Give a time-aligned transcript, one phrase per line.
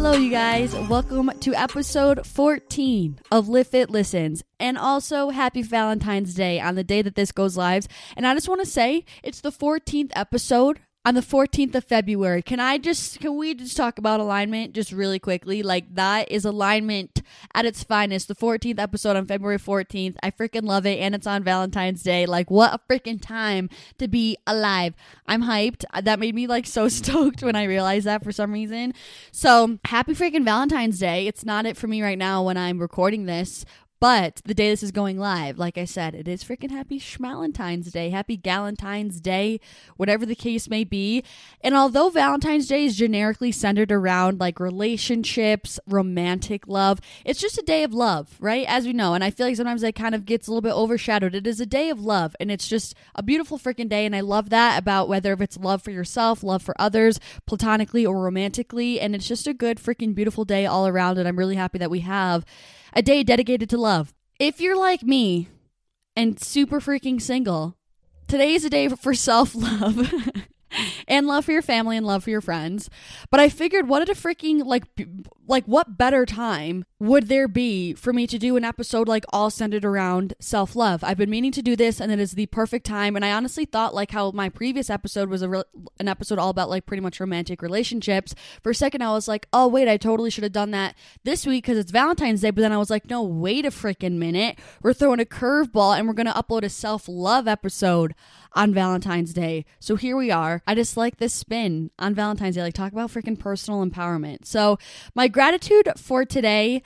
[0.00, 0.72] Hello, you guys.
[0.88, 4.44] Welcome to episode 14 of Livfiit Listens.
[4.60, 7.88] And also, happy Valentine's Day on the day that this goes live.
[8.16, 12.42] And I just want to say it's the 14th episode on the 14th of February.
[12.42, 15.62] Can I just, can we just talk about alignment just really quickly?
[15.62, 17.22] Like, that is alignment
[17.54, 18.28] at its finest.
[18.28, 20.16] The 14th episode on February 14th.
[20.22, 20.98] I freaking love it.
[20.98, 22.26] And it's on Valentine's Day.
[22.26, 24.92] Like, what a freaking time to be alive.
[25.26, 25.82] I'm hyped.
[25.98, 28.92] That made me like so stoked when I realized that for some reason.
[29.32, 31.26] So, happy freaking Valentine's Day.
[31.26, 33.64] It's not it for me right now when I'm recording this,
[34.00, 37.90] but the day this is going live, like I said, it is freaking happy Schmalentine's
[37.90, 39.60] Day, happy Galentine's Day,
[39.96, 41.24] whatever the case may be.
[41.60, 47.62] And although Valentine's Day is generically centered around like relationships, romantic love, it's just a
[47.62, 48.66] day of love, right?
[48.68, 49.14] As we know.
[49.14, 51.34] And I feel like sometimes that kind of gets a little bit overshadowed.
[51.34, 54.06] It is a day of love, and it's just a beautiful freaking day.
[54.06, 58.06] And I love that about whether if it's love for yourself, love for others, platonically
[58.06, 59.00] or romantically.
[59.00, 61.18] And it's just a good freaking beautiful day all around.
[61.18, 62.44] And I'm really happy that we have
[62.92, 63.87] a day dedicated to love.
[64.38, 65.48] If you're like me
[66.14, 67.74] and super freaking single,
[68.26, 70.12] today is a day for self love.
[71.08, 72.90] and love for your family and love for your friends.
[73.30, 74.84] But I figured what a freaking like
[75.46, 79.50] like what better time would there be for me to do an episode like all
[79.50, 81.02] centered around self-love.
[81.02, 83.64] I've been meaning to do this and it is the perfect time and I honestly
[83.64, 85.62] thought like how my previous episode was a re-
[85.98, 88.34] an episode all about like pretty much romantic relationships.
[88.62, 91.46] For a second I was like, "Oh, wait, I totally should have done that this
[91.46, 94.58] week cuz it's Valentine's Day." But then I was like, "No, wait a freaking minute.
[94.82, 98.14] We're throwing a curveball and we're going to upload a self-love episode
[98.52, 99.64] on Valentine's Day.
[99.80, 100.62] So here we are.
[100.66, 102.62] I just like this spin on Valentine's Day.
[102.62, 104.46] Like talk about freaking personal empowerment.
[104.46, 104.78] So
[105.14, 106.82] my gratitude for today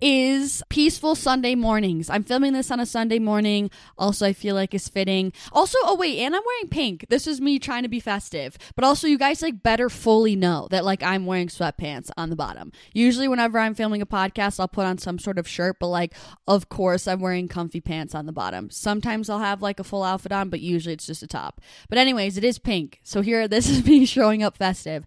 [0.00, 2.10] is peaceful Sunday mornings.
[2.10, 3.70] I'm filming this on a Sunday morning.
[3.96, 5.32] Also, I feel like is fitting.
[5.52, 7.06] Also, oh wait, and I'm wearing pink.
[7.08, 8.58] This is me trying to be festive.
[8.74, 12.36] But also, you guys like better fully know that like I'm wearing sweatpants on the
[12.36, 12.72] bottom.
[12.92, 15.78] Usually, whenever I'm filming a podcast, I'll put on some sort of shirt.
[15.80, 16.14] But like,
[16.46, 18.70] of course, I'm wearing comfy pants on the bottom.
[18.70, 21.60] Sometimes I'll have like a full outfit on, but usually it's just a top.
[21.88, 23.00] But anyways, it is pink.
[23.02, 25.06] So here, this is me showing up festive.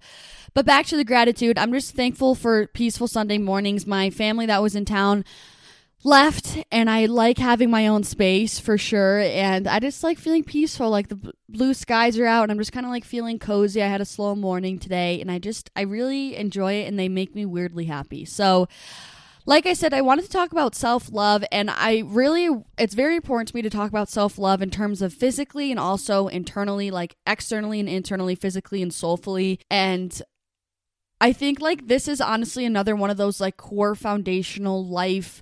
[0.53, 1.57] But back to the gratitude.
[1.57, 3.85] I'm just thankful for peaceful Sunday mornings.
[3.85, 5.25] My family that was in town
[6.03, 10.45] left and I like having my own space for sure and I just like feeling
[10.45, 13.83] peaceful like the blue skies are out and I'm just kind of like feeling cozy.
[13.83, 17.09] I had a slow morning today and I just I really enjoy it and they
[17.09, 18.23] make me weirdly happy.
[18.23, 18.67] So
[19.45, 23.15] like I said, I wanted to talk about self love, and I really, it's very
[23.15, 26.91] important to me to talk about self love in terms of physically and also internally,
[26.91, 29.59] like externally and internally, physically and soulfully.
[29.67, 30.21] And
[31.22, 35.41] I think like this is honestly another one of those like core foundational life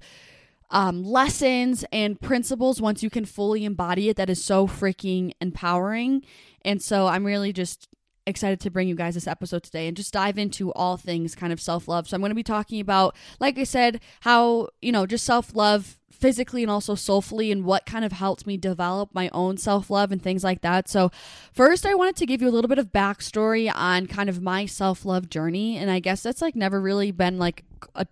[0.69, 6.23] um, lessons and principles once you can fully embody it that is so freaking empowering.
[6.65, 7.87] And so I'm really just
[8.25, 11.53] excited to bring you guys this episode today and just dive into all things kind
[11.53, 12.07] of self love.
[12.07, 15.55] So I'm going to be talking about, like I said, how, you know, just self
[15.55, 19.89] love physically and also soulfully and what kind of helped me develop my own self
[19.89, 20.89] love and things like that.
[20.89, 21.11] So,
[21.53, 24.65] first, I wanted to give you a little bit of backstory on kind of my
[24.65, 25.77] self love journey.
[25.77, 27.63] And I guess that's like never really been like
[27.95, 28.07] a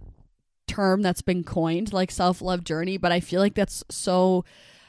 [0.67, 4.45] term that's been coined, like self love journey, but I feel like that's so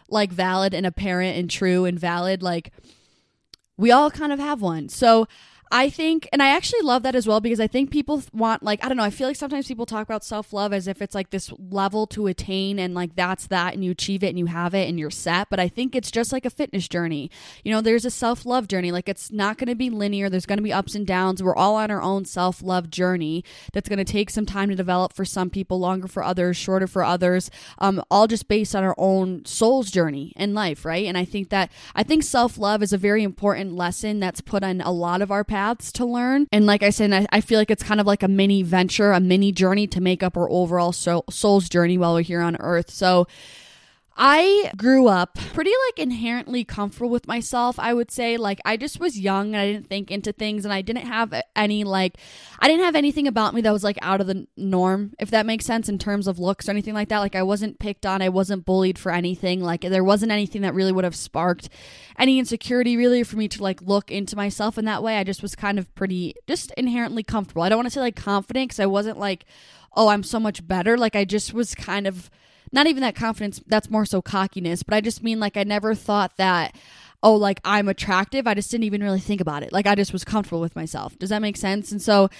[0.09, 2.43] like valid and apparent and true and valid.
[2.43, 2.73] Like,
[3.77, 4.89] we all kind of have one.
[4.89, 5.27] So,
[5.71, 8.85] I think, and I actually love that as well because I think people want, like,
[8.85, 11.15] I don't know, I feel like sometimes people talk about self love as if it's
[11.15, 14.47] like this level to attain and like that's that and you achieve it and you
[14.47, 15.49] have it and you're set.
[15.51, 17.31] But I think it's just like a fitness journey.
[17.65, 18.93] You know, there's a self love journey.
[18.93, 21.43] Like, it's not going to be linear, there's going to be ups and downs.
[21.43, 24.77] We're all on our own self love journey that's going to take some time to
[24.77, 28.85] develop for some people, longer for others, shorter for others, um, all just based on
[28.85, 31.07] our own soul's journey in life, right?
[31.07, 34.63] And I think that, I think self love is a very important lesson that's put
[34.63, 36.47] on a lot of our paths to learn.
[36.53, 39.13] And like I said, I, I feel like it's kind of like a mini venture,
[39.13, 42.57] a mini journey to make up our overall soul, soul's journey while we're here on
[42.61, 42.91] earth.
[42.91, 43.27] So,
[44.19, 48.39] I grew up pretty like inherently comfortable with myself, I would say.
[48.39, 51.35] Like I just was young and I didn't think into things and I didn't have
[51.55, 52.17] any like
[52.59, 55.45] I didn't have anything about me that was like out of the norm, if that
[55.45, 57.19] makes sense in terms of looks or anything like that.
[57.19, 59.61] Like I wasn't picked on, I wasn't bullied for anything.
[59.61, 61.69] Like there wasn't anything that really would have sparked
[62.19, 65.19] any insecurity really for me to like look into myself in that way.
[65.19, 67.63] I just was kind of pretty just inherently comfortable.
[67.63, 69.45] I don't want to say like confident cuz I wasn't like
[69.99, 70.97] oh, I'm so much better.
[70.97, 72.31] Like I just was kind of
[72.73, 75.95] not even that confidence, that's more so cockiness, but I just mean like I never
[75.95, 76.75] thought that
[77.23, 78.47] oh, like I'm attractive.
[78.47, 79.73] I just didn't even really think about it.
[79.73, 81.19] Like I just was comfortable with myself.
[81.19, 81.91] Does that make sense?
[81.91, 82.31] And so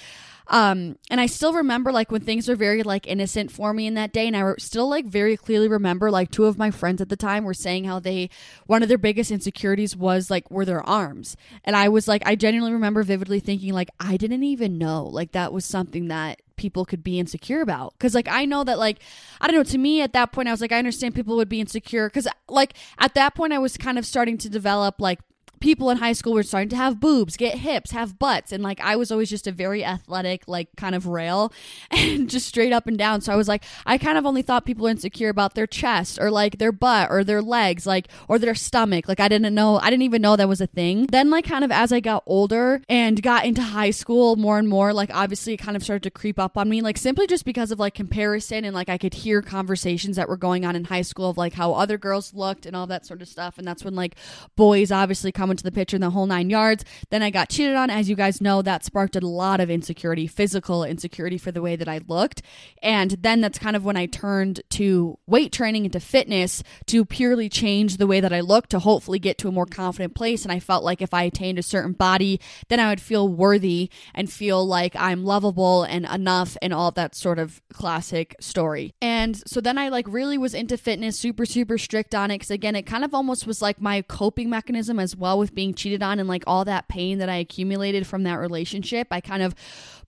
[0.49, 3.95] um and I still remember like when things were very like innocent for me in
[3.95, 7.09] that day and I still like very clearly remember like two of my friends at
[7.09, 8.29] the time were saying how they
[8.65, 11.35] one of their biggest insecurities was like were their arms.
[11.63, 15.33] And I was like I genuinely remember vividly thinking like I didn't even know like
[15.33, 18.97] that was something that people could be insecure about because like i know that like
[19.39, 21.47] i don't know to me at that point i was like i understand people would
[21.47, 25.19] be insecure because like at that point i was kind of starting to develop like
[25.59, 28.51] people in high school were starting to have boobs, get hips, have butts.
[28.51, 31.51] And like I was always just a very athletic, like kind of rail
[31.91, 33.21] and just straight up and down.
[33.21, 36.19] So I was like, I kind of only thought people were insecure about their chest
[36.19, 39.07] or like their butt or their legs, like or their stomach.
[39.07, 41.07] Like I didn't know, I didn't even know that was a thing.
[41.07, 44.67] Then, like, kind of as I got older and got into high school more and
[44.67, 47.45] more, like obviously it kind of started to creep up on me, like simply just
[47.45, 50.85] because of like comparison and like I could hear conversations that were going on in
[50.85, 53.57] high school of like how other girls looked and all that sort of stuff.
[53.57, 54.15] And that's when like
[54.55, 56.83] boys obviously come into the picture in the whole nine yards.
[57.09, 57.89] Then I got cheated on.
[57.89, 61.75] As you guys know, that sparked a lot of insecurity, physical insecurity for the way
[61.75, 62.41] that I looked.
[62.81, 67.49] And then that's kind of when I turned to weight training into fitness to purely
[67.49, 70.43] change the way that I looked to hopefully get to a more confident place.
[70.43, 72.39] And I felt like if I attained a certain body,
[72.69, 77.15] then I would feel worthy and feel like I'm lovable and enough and all that
[77.15, 78.93] sort of classic story.
[79.01, 82.39] And so then I like really was into fitness, super, super strict on it.
[82.39, 85.73] Cause again, it kind of almost was like my coping mechanism as well with being
[85.73, 89.07] cheated on and like all that pain that I accumulated from that relationship.
[89.11, 89.55] I kind of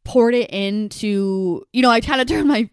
[0.04, 2.70] poured it into, you know, I kind of turned my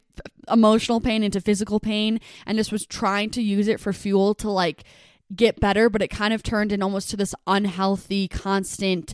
[0.48, 4.50] emotional pain into physical pain and just was trying to use it for fuel to
[4.50, 4.84] like
[5.34, 9.12] get better, but it kind of turned in almost to this unhealthy, constant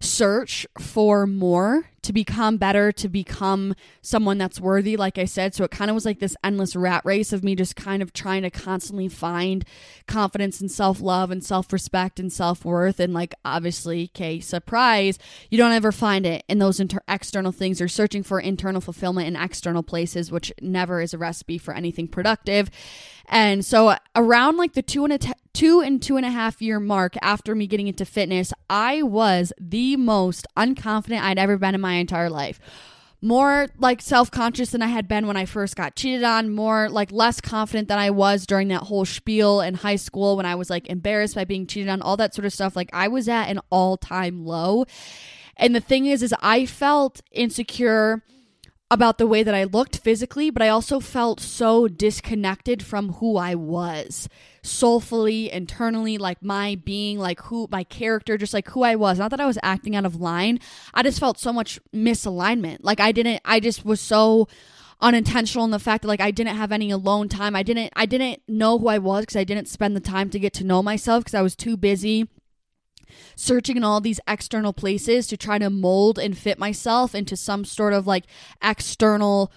[0.00, 5.54] search for more to become better, to become someone that's worthy, like I said.
[5.54, 8.12] So it kind of was like this endless rat race of me just kind of
[8.12, 9.64] trying to constantly find
[10.06, 12.98] confidence and self love and self respect and self worth.
[12.98, 15.18] And like, obviously, okay, surprise,
[15.50, 17.78] you don't ever find it in those inter- external things.
[17.78, 22.08] You're searching for internal fulfillment in external places, which never is a recipe for anything
[22.08, 22.70] productive.
[23.28, 26.60] And so around like the two and a t- two and two and a half
[26.60, 31.74] year mark after me getting into fitness, I was the most unconfident I'd ever been
[31.74, 32.60] in my entire life.
[33.24, 36.88] More like self conscious than I had been when I first got cheated on, more
[36.88, 40.56] like less confident than I was during that whole spiel in high school when I
[40.56, 42.74] was like embarrassed by being cheated on, all that sort of stuff.
[42.74, 44.86] Like I was at an all time low.
[45.56, 48.24] And the thing is, is I felt insecure
[48.92, 53.38] about the way that I looked physically, but I also felt so disconnected from who
[53.38, 54.28] I was
[54.62, 59.18] soulfully, internally, like my being, like who my character, just like who I was.
[59.18, 60.60] Not that I was acting out of line.
[60.92, 62.80] I just felt so much misalignment.
[62.82, 64.46] Like I didn't, I just was so
[65.00, 67.56] unintentional in the fact that like I didn't have any alone time.
[67.56, 70.38] I didn't I didn't know who I was because I didn't spend the time to
[70.38, 72.28] get to know myself because I was too busy
[73.36, 77.64] searching in all these external places to try to mold and fit myself into some
[77.64, 78.24] sort of like
[78.62, 79.52] external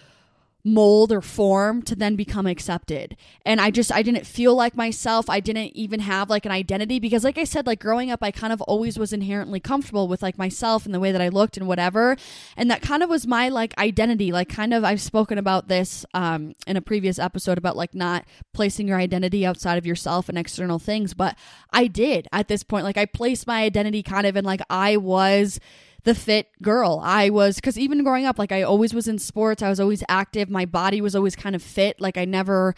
[0.65, 3.15] mold or form to then become accepted.
[3.45, 5.29] And I just I didn't feel like myself.
[5.29, 8.31] I didn't even have like an identity because like I said like growing up I
[8.31, 11.55] kind of always was inherently comfortable with like myself and the way that I looked
[11.55, 12.17] and whatever.
[12.57, 14.31] And that kind of was my like identity.
[14.31, 18.25] Like kind of I've spoken about this um in a previous episode about like not
[18.51, 21.37] placing your identity outside of yourself and external things, but
[21.71, 24.97] I did at this point like I placed my identity kind of in like I
[24.97, 25.59] was
[26.05, 27.01] the fit girl.
[27.03, 30.03] I was, because even growing up, like I always was in sports, I was always
[30.07, 30.49] active.
[30.49, 31.99] My body was always kind of fit.
[31.99, 32.75] Like I never,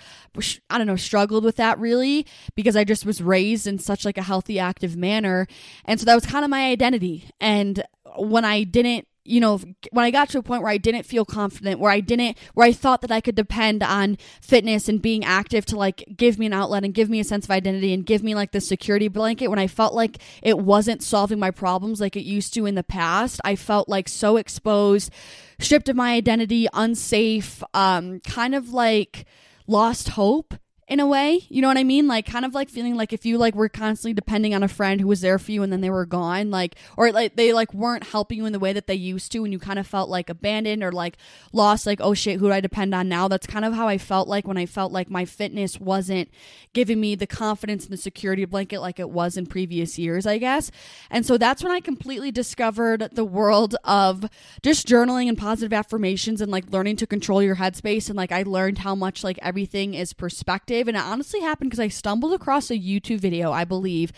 [0.70, 4.18] I don't know, struggled with that really because I just was raised in such like
[4.18, 5.46] a healthy, active manner.
[5.86, 7.30] And so that was kind of my identity.
[7.40, 7.84] And
[8.18, 9.60] when I didn't you know,
[9.92, 12.68] when I got to a point where I didn't feel confident, where I didn't, where
[12.68, 16.46] I thought that I could depend on fitness and being active to like give me
[16.46, 19.08] an outlet and give me a sense of identity and give me like the security
[19.08, 22.76] blanket, when I felt like it wasn't solving my problems like it used to in
[22.76, 25.12] the past, I felt like so exposed,
[25.60, 29.26] stripped of my identity, unsafe, um, kind of like
[29.68, 30.54] lost hope
[30.88, 31.46] in a way.
[31.50, 32.08] You know what I mean?
[32.08, 35.02] Like kind of like feeling like if you like were constantly depending on a friend
[35.02, 37.74] who was there for you and then they were gone, like or like they like
[37.74, 40.10] weren't helping you in the way that they used to and you kind of felt
[40.10, 41.18] like abandoned or like
[41.52, 43.28] lost like oh shit, who do I depend on now?
[43.28, 46.30] That's kind of how I felt like when I felt like my fitness wasn't
[46.72, 50.38] giving me the confidence and the security blanket like it was in previous years, I
[50.38, 50.72] guess.
[51.10, 54.26] And so that's when I completely discovered the world of
[54.62, 58.44] just journaling and positive affirmations and like learning to control your headspace and like I
[58.44, 62.70] learned how much like everything is perspective and it honestly happened because I stumbled across
[62.70, 64.12] a YouTube video, I believe,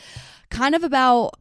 [0.49, 1.35] kind of about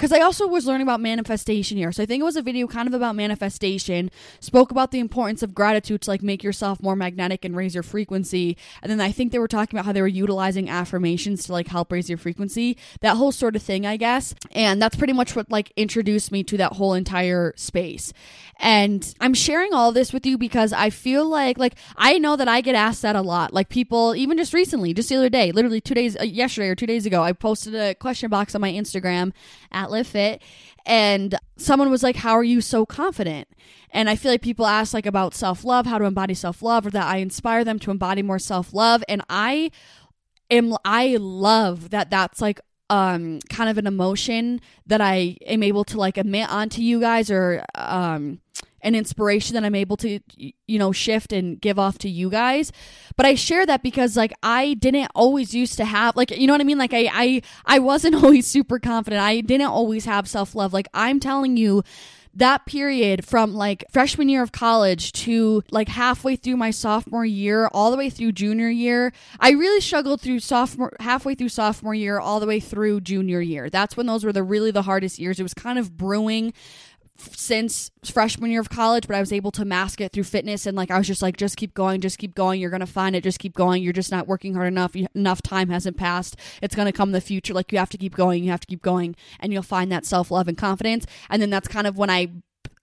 [0.00, 1.92] because I also was learning about manifestation here.
[1.92, 5.42] So I think it was a video kind of about manifestation, spoke about the importance
[5.42, 8.56] of gratitude to like make yourself more magnetic and raise your frequency.
[8.82, 11.68] And then I think they were talking about how they were utilizing affirmations to like
[11.68, 14.34] help raise your frequency, that whole sort of thing, I guess.
[14.52, 18.14] And that's pretty much what like introduced me to that whole entire space.
[18.62, 22.46] And I'm sharing all this with you because I feel like like I know that
[22.46, 23.54] I get asked that a lot.
[23.54, 26.74] Like people even just recently, just the other day, literally 2 days uh, yesterday or
[26.74, 29.32] 2 days ago, I posted a question box on my Instagram
[29.72, 30.40] at Livfiit
[30.84, 33.48] and someone was like, "How are you so confident?"
[33.92, 37.06] And I feel like people ask like about self-love, how to embody self-love or that
[37.06, 39.70] I inspire them to embody more self-love and I
[40.50, 45.84] am I love that that's like um kind of an emotion that I am able
[45.84, 48.40] to like admit onto you guys or um
[48.82, 52.72] an inspiration that I'm able to you know shift and give off to you guys.
[53.16, 56.54] But I share that because like I didn't always used to have like you know
[56.54, 59.22] what I mean like I I I wasn't always super confident.
[59.22, 60.72] I didn't always have self-love.
[60.72, 61.84] Like I'm telling you
[62.34, 67.68] that period from like freshman year of college to like halfway through my sophomore year
[67.72, 72.18] all the way through junior year i really struggled through sophomore halfway through sophomore year
[72.18, 73.68] all the way through junior year.
[73.68, 75.38] That's when those were the really the hardest years.
[75.38, 76.52] It was kind of brewing
[77.36, 80.66] since freshman year of college, but I was able to mask it through fitness.
[80.66, 82.60] And like, I was just like, just keep going, just keep going.
[82.60, 83.22] You're going to find it.
[83.22, 83.82] Just keep going.
[83.82, 84.94] You're just not working hard enough.
[85.14, 86.36] Enough time hasn't passed.
[86.62, 87.54] It's going to come in the future.
[87.54, 88.44] Like, you have to keep going.
[88.44, 89.16] You have to keep going.
[89.38, 91.06] And you'll find that self love and confidence.
[91.28, 92.28] And then that's kind of when I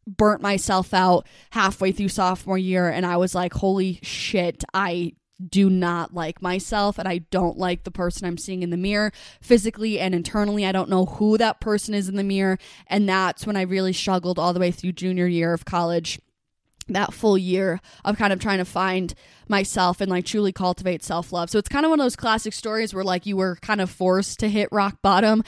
[0.07, 2.89] burnt myself out halfway through sophomore year.
[2.89, 5.13] And I was like, holy shit, I
[5.45, 9.11] do not like myself and I don't like the person I'm seeing in the mirror
[9.41, 10.65] physically and internally.
[10.65, 12.57] I don't know who that person is in the mirror.
[12.87, 16.19] And that's when I really struggled all the way through junior year of college.
[16.89, 19.13] That full year of kind of trying to find
[19.49, 21.49] myself and like truly cultivate self love.
[21.49, 23.89] So it's kind of one of those classic stories where like you were kind of
[23.89, 25.43] forced to hit rock bottom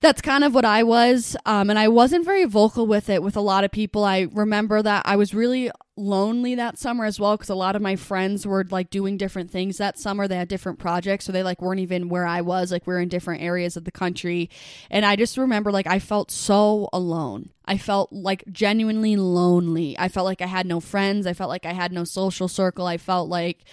[0.00, 1.36] that's kind of what I was.
[1.44, 4.04] Um, and I wasn't very vocal with it with a lot of people.
[4.04, 7.82] I remember that I was really lonely that summer as well because a lot of
[7.82, 10.28] my friends were like doing different things that summer.
[10.28, 12.70] They had different projects, so they like weren't even where I was.
[12.70, 14.50] Like we are in different areas of the country,
[14.88, 17.50] and I just remember like I felt so alone.
[17.64, 19.98] I felt like genuinely lonely.
[19.98, 21.26] I felt like I had no friends.
[21.26, 22.86] I felt like I had no social circle.
[22.86, 23.64] I felt like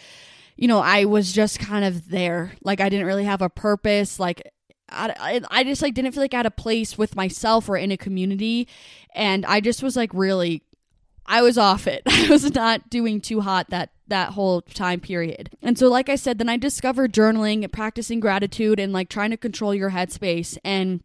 [0.58, 2.54] you know, I was just kind of there.
[2.64, 4.20] Like I didn't really have a purpose.
[4.20, 4.52] Like
[4.90, 7.92] I, I just like didn't feel like I had a place with myself or in
[7.92, 8.68] a community
[9.14, 10.62] and I just was like really
[11.26, 12.04] I was off it.
[12.08, 15.50] I was not doing too hot that that whole time period.
[15.64, 19.32] And so like I said, then I discovered journaling, and practicing gratitude and like trying
[19.32, 21.02] to control your headspace and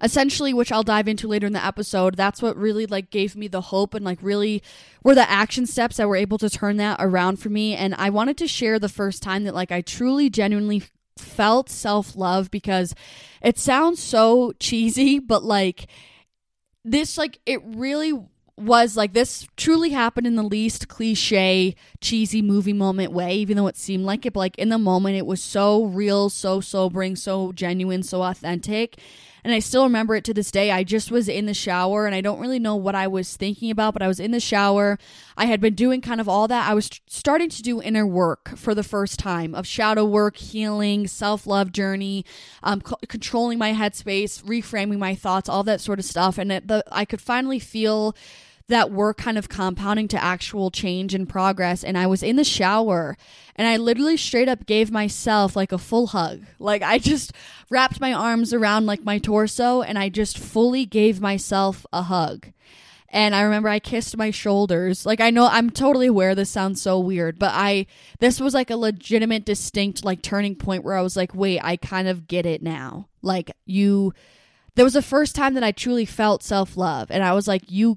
[0.00, 2.16] essentially which I'll dive into later in the episode.
[2.16, 4.62] That's what really like gave me the hope and like really
[5.02, 8.10] were the action steps that were able to turn that around for me and I
[8.10, 10.84] wanted to share the first time that like I truly genuinely
[11.20, 12.94] felt self love because
[13.42, 15.86] it sounds so cheesy, but like
[16.84, 18.12] this, like, it really
[18.56, 23.68] was like this truly happened in the least cliche, cheesy movie moment way, even though
[23.68, 24.32] it seemed like it.
[24.32, 28.98] But like in the moment, it was so real, so sobering, so genuine, so authentic.
[29.44, 30.70] And I still remember it to this day.
[30.70, 33.70] I just was in the shower and I don't really know what I was thinking
[33.70, 34.98] about, but I was in the shower.
[35.36, 36.68] I had been doing kind of all that.
[36.68, 41.06] I was starting to do inner work for the first time of shadow work, healing,
[41.06, 42.24] self love journey,
[42.62, 46.38] um, c- controlling my headspace, reframing my thoughts, all that sort of stuff.
[46.38, 48.16] And it, the, I could finally feel
[48.68, 51.82] that were kind of compounding to actual change and progress.
[51.82, 53.16] And I was in the shower
[53.56, 56.44] and I literally straight up gave myself like a full hug.
[56.58, 57.32] Like I just
[57.70, 62.48] wrapped my arms around like my torso and I just fully gave myself a hug.
[63.10, 65.06] And I remember I kissed my shoulders.
[65.06, 67.86] Like I know I'm totally aware this sounds so weird, but I
[68.20, 71.76] this was like a legitimate distinct like turning point where I was like, "Wait, I
[71.78, 74.12] kind of get it now." Like you
[74.74, 77.96] there was the first time that I truly felt self-love and I was like, "You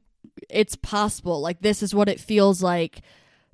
[0.49, 1.41] it's possible.
[1.41, 3.01] Like this is what it feels like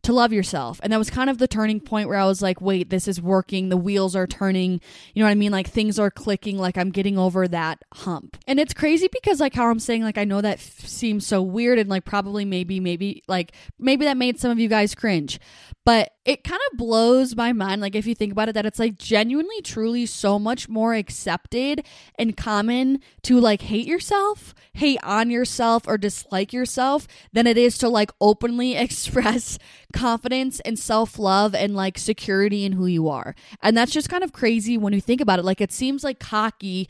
[0.03, 0.79] to love yourself.
[0.83, 3.21] And that was kind of the turning point where I was like, wait, this is
[3.21, 3.69] working.
[3.69, 4.79] The wheels are turning.
[5.13, 5.51] You know what I mean?
[5.51, 6.57] Like things are clicking.
[6.57, 8.37] Like I'm getting over that hump.
[8.47, 11.41] And it's crazy because, like, how I'm saying, like, I know that f- seems so
[11.41, 15.39] weird and, like, probably maybe, maybe, like, maybe that made some of you guys cringe.
[15.87, 18.77] But it kind of blows my mind, like, if you think about it, that it's
[18.77, 21.85] like genuinely, truly so much more accepted
[22.19, 27.77] and common to like hate yourself, hate on yourself, or dislike yourself than it is
[27.77, 29.57] to like openly express
[29.93, 33.33] confidence and self love and like security in who you are.
[33.61, 35.45] And that's just kind of crazy when you think about it.
[35.45, 36.89] Like, it seems like cocky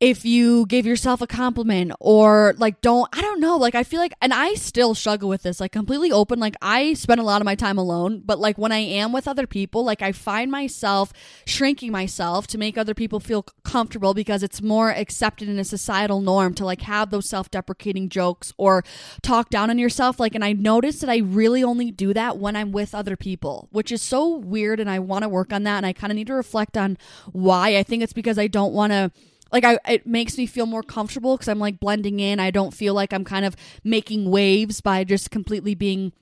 [0.00, 3.98] if you give yourself a compliment or like don't I don't know like I feel
[3.98, 7.42] like and I still struggle with this like completely open like I spend a lot
[7.42, 10.52] of my time alone but like when I am with other people like I find
[10.52, 11.12] myself
[11.46, 16.20] shrinking myself to make other people feel comfortable because it's more accepted in a societal
[16.20, 18.84] norm to like have those self-deprecating jokes or
[19.22, 22.54] talk down on yourself like and I notice that I really only do that when
[22.54, 25.78] I'm with other people which is so weird and I want to work on that
[25.78, 26.98] and I kind of need to reflect on
[27.32, 27.76] why.
[27.76, 29.10] I think it's because I don't want to
[29.52, 32.40] like I it makes me feel more comfortable because I'm like blending in.
[32.40, 36.12] I don't feel like I'm kind of making waves by just completely being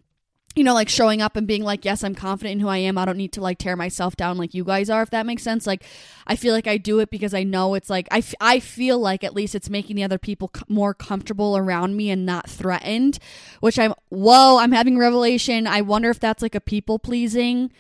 [0.57, 2.97] you know, like showing up and being like, yes, I'm confident in who I am.
[2.97, 5.43] I don't need to like tear myself down like you guys are, if that makes
[5.43, 5.67] sense.
[5.67, 5.85] Like,
[6.27, 8.99] I feel like I do it because I know it's like, I, f- I feel
[8.99, 12.49] like at least it's making the other people c- more comfortable around me and not
[12.49, 13.19] threatened,
[13.61, 15.67] which I'm, whoa, I'm having revelation.
[15.67, 17.71] I wonder if that's like a people pleasing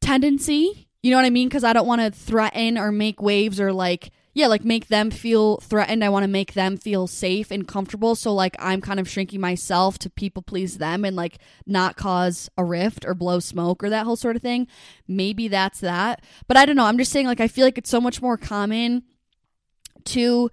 [0.00, 0.88] tendency.
[1.02, 1.46] You know what I mean?
[1.48, 5.10] Because I don't want to threaten or make waves or like, yeah, like make them
[5.10, 6.04] feel threatened.
[6.04, 8.14] I want to make them feel safe and comfortable.
[8.14, 12.48] So like I'm kind of shrinking myself to people please them and like not cause
[12.56, 14.68] a rift or blow smoke or that whole sort of thing.
[15.08, 16.22] Maybe that's that.
[16.46, 16.84] But I don't know.
[16.84, 19.02] I'm just saying like I feel like it's so much more common
[20.04, 20.50] to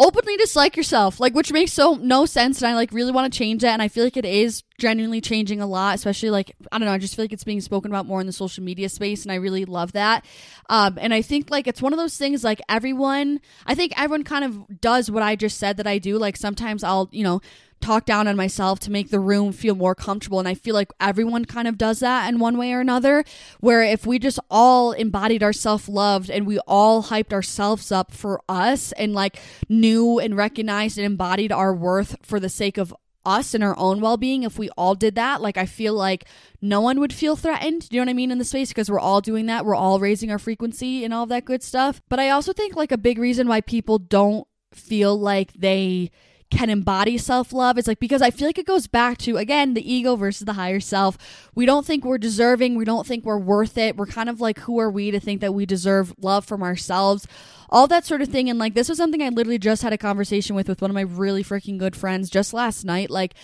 [0.00, 3.38] openly dislike yourself like which makes so no sense and i like really want to
[3.38, 6.78] change that and i feel like it is genuinely changing a lot especially like i
[6.78, 8.88] don't know i just feel like it's being spoken about more in the social media
[8.88, 10.24] space and i really love that.
[10.70, 14.24] Um, and i think like it's one of those things like everyone i think everyone
[14.24, 17.42] kind of does what i just said that i do like sometimes i'll you know
[17.80, 20.38] talk down on myself to make the room feel more comfortable.
[20.38, 23.24] And I feel like everyone kind of does that in one way or another.
[23.60, 28.12] Where if we just all embodied our self loved and we all hyped ourselves up
[28.12, 32.94] for us and like knew and recognized and embodied our worth for the sake of
[33.24, 36.24] us and our own well-being if we all did that like i feel like
[36.62, 38.98] no one would feel threatened you know what i mean in the space because we're
[38.98, 42.30] all doing that we're all raising our frequency and all that good stuff but i
[42.30, 46.10] also think like a big reason why people don't feel like they
[46.50, 47.78] can embody self love.
[47.78, 50.54] It's like because I feel like it goes back to again the ego versus the
[50.54, 51.16] higher self.
[51.54, 52.74] We don't think we're deserving.
[52.74, 53.96] We don't think we're worth it.
[53.96, 57.26] We're kind of like who are we to think that we deserve love from ourselves?
[57.68, 58.50] All that sort of thing.
[58.50, 60.94] And like this was something I literally just had a conversation with with one of
[60.94, 63.10] my really freaking good friends just last night.
[63.10, 63.34] Like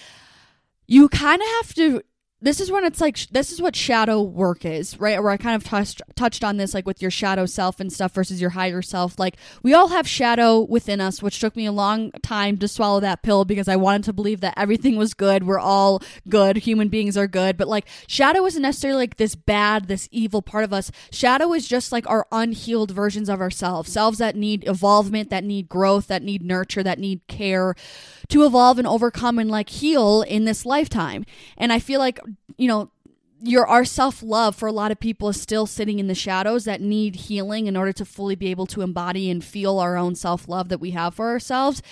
[0.87, 2.03] you kind of have to
[2.43, 5.23] this is when it's like this is what shadow work is right?
[5.23, 8.13] Where i kind of touched touched on this like with your shadow self and stuff
[8.13, 9.19] versus your higher self.
[9.19, 13.01] Like we all have shadow within us which took me a long time to swallow
[13.01, 15.47] that pill because i wanted to believe that everything was good.
[15.47, 16.59] We're all good.
[16.59, 17.57] Human beings are good.
[17.57, 20.91] But like shadow isn't necessarily like this bad this evil part of us.
[21.11, 23.91] Shadow is just like our unhealed versions of ourselves.
[23.91, 27.75] Selves that need evolvement that need growth that need nurture that need care
[28.29, 31.25] to evolve and overcome and like heal in this lifetime
[31.57, 32.19] and i feel like
[32.57, 32.91] you know,
[33.43, 36.65] your our self love for a lot of people is still sitting in the shadows
[36.65, 40.15] that need healing in order to fully be able to embody and feel our own
[40.15, 41.83] self love that we have for ourselves.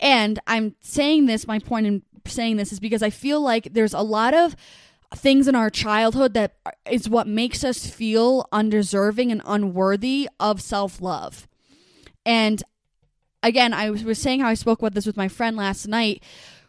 [0.00, 3.94] And I'm saying this, my point in saying this is because I feel like there's
[3.94, 4.56] a lot of
[5.14, 6.56] things in our childhood that
[6.90, 11.46] is what makes us feel undeserving and unworthy of self love.
[12.26, 12.62] And
[13.42, 16.22] again, I was saying how I spoke about this with my friend last night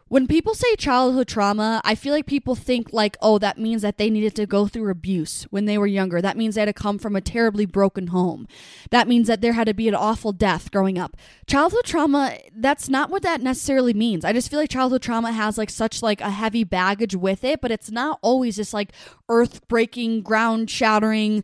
[0.10, 3.98] when people say childhood trauma, I feel like people think like, oh, that means that
[3.98, 6.20] they needed to go through abuse when they were younger.
[6.20, 8.48] That means they had to come from a terribly broken home.
[8.90, 11.16] That means that there had to be an awful death growing up.
[11.46, 14.26] Childhood trauma, that's not what that necessarily means.
[14.26, 17.62] I just feel like childhood trauma has like such like a heavy baggage with it,
[17.62, 18.92] but it's not always just like
[19.30, 21.44] earth breaking, ground shattering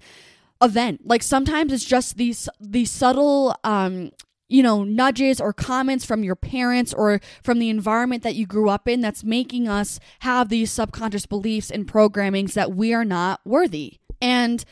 [0.60, 1.02] event.
[1.06, 4.12] Like sometimes it's just these these subtle um
[4.47, 8.69] you know, nudges or comments from your parents or from the environment that you grew
[8.69, 13.41] up in that's making us have these subconscious beliefs and programmings that we are not
[13.43, 13.99] worthy.
[14.21, 14.63] And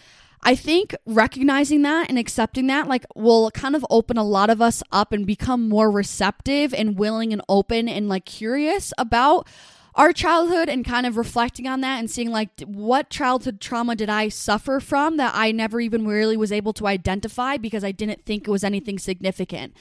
[0.43, 4.61] I think recognizing that and accepting that like will kind of open a lot of
[4.61, 9.47] us up and become more receptive and willing and open and like curious about
[9.95, 14.09] our childhood and kind of reflecting on that and seeing like what childhood trauma did
[14.09, 18.25] I suffer from that I never even really was able to identify because I didn't
[18.25, 19.73] think it was anything significant.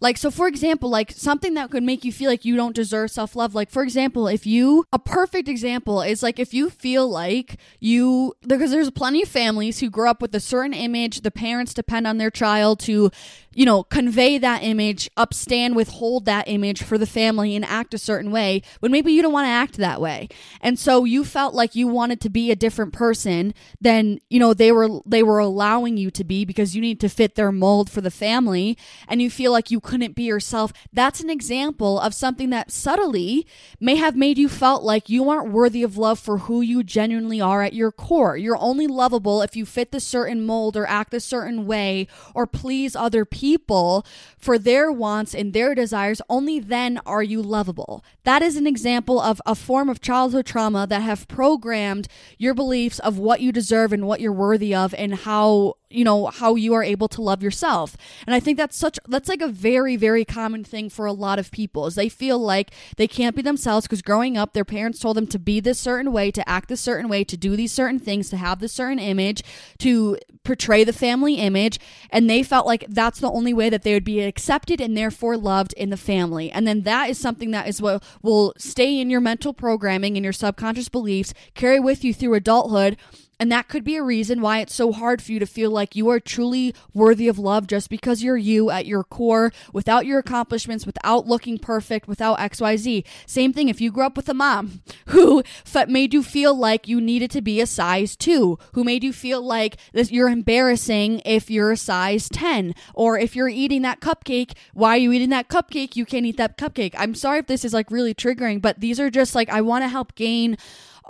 [0.00, 3.10] Like, so for example, like something that could make you feel like you don't deserve
[3.10, 3.54] self love.
[3.54, 8.34] Like, for example, if you, a perfect example is like if you feel like you,
[8.46, 12.06] because there's plenty of families who grow up with a certain image, the parents depend
[12.06, 13.10] on their child to
[13.52, 17.98] you know, convey that image, upstand, withhold that image for the family and act a
[17.98, 20.28] certain way when maybe you don't want to act that way.
[20.60, 24.54] And so you felt like you wanted to be a different person than, you know,
[24.54, 27.90] they were they were allowing you to be because you need to fit their mold
[27.90, 30.72] for the family and you feel like you couldn't be yourself.
[30.92, 33.48] That's an example of something that subtly
[33.80, 37.40] may have made you felt like you aren't worthy of love for who you genuinely
[37.40, 38.36] are at your core.
[38.36, 42.46] You're only lovable if you fit the certain mold or act a certain way or
[42.46, 44.06] please other people people
[44.38, 48.04] for their wants and their desires, only then are you lovable.
[48.22, 52.06] That is an example of a form of childhood trauma that have programmed
[52.38, 56.26] your beliefs of what you deserve and what you're worthy of and how you know
[56.26, 57.96] how you are able to love yourself.
[58.26, 61.38] And i think that's such that's like a very very common thing for a lot
[61.38, 64.98] of people is they feel like they can't be themselves because growing up their parents
[64.98, 67.72] told them to be this certain way to act this certain way to do these
[67.72, 69.42] certain things to have this certain image
[69.78, 71.78] to portray the family image.
[72.10, 75.36] And they felt like that's the only way that they would be accepted and therefore
[75.36, 76.50] loved in the family.
[76.50, 80.24] And then that is something that is what will stay in your mental programming and
[80.24, 82.96] your subconscious beliefs carry with you through adulthood
[83.40, 85.96] and that could be a reason why it's so hard for you to feel like
[85.96, 90.18] you are truly worthy of love just because you're you at your core, without your
[90.18, 93.02] accomplishments, without looking perfect, without XYZ.
[93.24, 95.42] Same thing if you grew up with a mom who
[95.88, 99.40] made you feel like you needed to be a size 2, who made you feel
[99.40, 104.52] like this, you're embarrassing if you're a size 10, or if you're eating that cupcake,
[104.74, 105.96] why are you eating that cupcake?
[105.96, 106.94] You can't eat that cupcake.
[106.98, 109.82] I'm sorry if this is like really triggering, but these are just like, I want
[109.82, 110.58] to help gain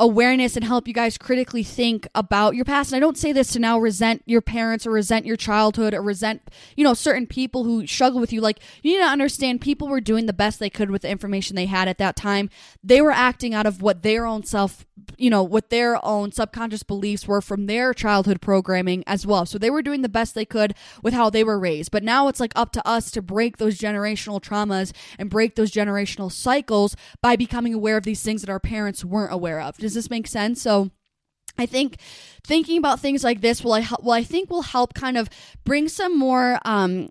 [0.01, 2.91] awareness and help you guys critically think about your past.
[2.91, 6.03] And I don't say this to now resent your parents or resent your childhood or
[6.03, 6.43] resent,
[6.75, 8.41] you know, certain people who struggle with you.
[8.41, 11.55] Like, you need to understand people were doing the best they could with the information
[11.55, 12.49] they had at that time.
[12.83, 14.87] They were acting out of what their own self,
[15.19, 19.45] you know, what their own subconscious beliefs were from their childhood programming as well.
[19.45, 21.91] So they were doing the best they could with how they were raised.
[21.91, 25.71] But now it's like up to us to break those generational traumas and break those
[25.71, 29.77] generational cycles by becoming aware of these things that our parents weren't aware of.
[29.77, 30.63] Does does this make sense?
[30.63, 30.91] So
[31.59, 31.97] I think
[32.45, 35.29] thinking about things like this will I well I think will help kind of
[35.65, 37.11] bring some more um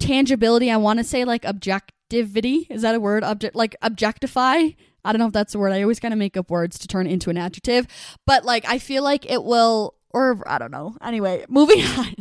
[0.00, 0.70] tangibility.
[0.70, 2.66] I want to say like objectivity.
[2.68, 3.22] Is that a word?
[3.22, 4.70] Object like objectify.
[5.04, 5.72] I don't know if that's the word.
[5.72, 7.86] I always kind of make up words to turn into an adjective,
[8.26, 10.96] but like I feel like it will or I don't know.
[11.00, 12.16] Anyway, moving on.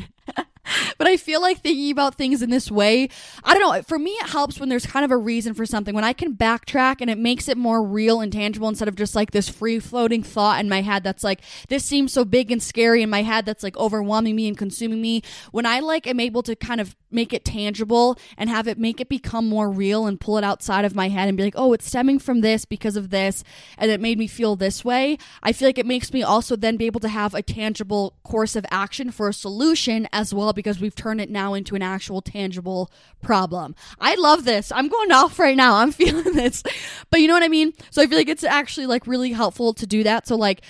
[0.97, 3.09] but I feel like thinking about things in this way,
[3.43, 3.81] I don't know.
[3.83, 5.95] For me, it helps when there's kind of a reason for something.
[5.95, 9.15] When I can backtrack and it makes it more real and tangible instead of just
[9.15, 12.61] like this free floating thought in my head that's like, this seems so big and
[12.61, 15.21] scary in my head that's like overwhelming me and consuming me.
[15.51, 19.01] When I like am able to kind of make it tangible and have it make
[19.01, 21.73] it become more real and pull it outside of my head and be like, oh,
[21.73, 23.43] it's stemming from this because of this,
[23.77, 25.17] and it made me feel this way.
[25.41, 28.55] I feel like it makes me also then be able to have a tangible course
[28.55, 32.21] of action for a solution as well because we've turned it now into an actual
[32.21, 32.91] tangible
[33.21, 33.75] problem.
[33.99, 34.71] I love this.
[34.71, 35.75] I'm going off right now.
[35.75, 36.63] I'm feeling this.
[37.09, 37.73] But you know what I mean?
[37.91, 40.27] So I feel like it's actually like really helpful to do that.
[40.27, 40.61] So like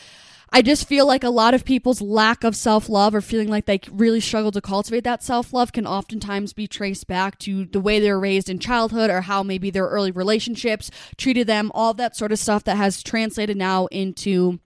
[0.51, 3.65] I just feel like a lot of people's lack of self love or feeling like
[3.65, 7.79] they really struggle to cultivate that self love can oftentimes be traced back to the
[7.79, 11.93] way they were raised in childhood or how maybe their early relationships treated them, all
[11.93, 14.59] that sort of stuff that has translated now into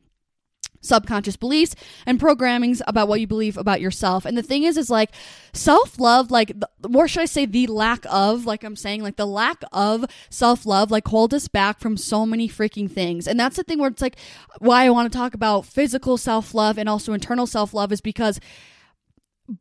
[0.83, 4.25] subconscious beliefs and programmings about what you believe about yourself.
[4.25, 5.11] And the thing is, is like
[5.53, 6.51] self love, like,
[6.93, 10.65] or should I say, the lack of, like I'm saying, like the lack of self
[10.65, 13.27] love, like hold us back from so many freaking things.
[13.27, 14.17] And that's the thing where it's like
[14.59, 18.01] why I want to talk about physical self love and also internal self love is
[18.01, 18.39] because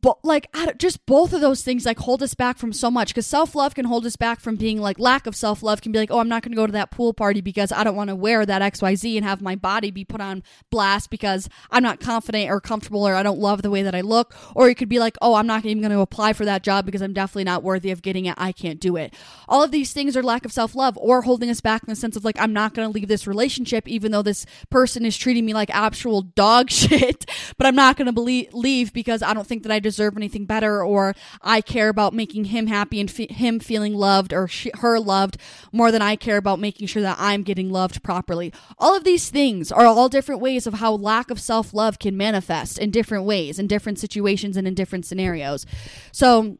[0.01, 3.27] but like just both of those things like hold us back from so much because
[3.27, 6.19] self-love can hold us back from being like lack of self-love can be like oh
[6.19, 8.45] i'm not going to go to that pool party because i don't want to wear
[8.45, 12.59] that xyz and have my body be put on blast because i'm not confident or
[12.59, 14.35] comfortable or i don't love the way that i look.
[14.55, 16.85] Or it could be like oh i'm not even going to apply for that job
[16.85, 18.35] because i'm definitely not worthy of getting it.
[18.37, 19.13] I can't do it.
[19.47, 22.15] All of these things are lack of self-love or holding us back in the sense
[22.15, 25.45] of like i'm not going to leave this relationship even though this person is treating
[25.45, 29.47] me like actual dog shit but i'm not going to believe leave because i don't
[29.47, 33.31] think that I deserve anything better or I care about making him happy and fe-
[33.31, 35.37] him feeling loved or she- her loved
[35.71, 38.51] more than I care about making sure that I'm getting loved properly.
[38.79, 42.17] All of these things are all different ways of how lack of self love can
[42.17, 45.65] manifest in different ways, in different situations, and in different scenarios.
[46.11, 46.57] So,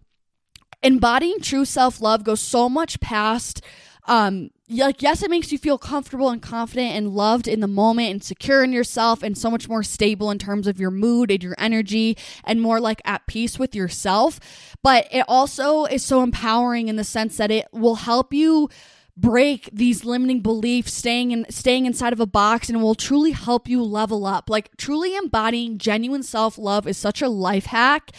[0.83, 3.62] embodying true self love goes so much past
[4.06, 8.12] um like yes it makes you feel comfortable and confident and loved in the moment
[8.12, 11.44] and secure in yourself and so much more stable in terms of your mood and
[11.44, 14.39] your energy and more like at peace with yourself.
[14.82, 18.70] But it also is so empowering in the sense that it will help you
[19.16, 23.68] break these limiting beliefs staying in staying inside of a box and will truly help
[23.68, 24.50] you level up.
[24.50, 28.12] Like truly embodying genuine self-love is such a life hack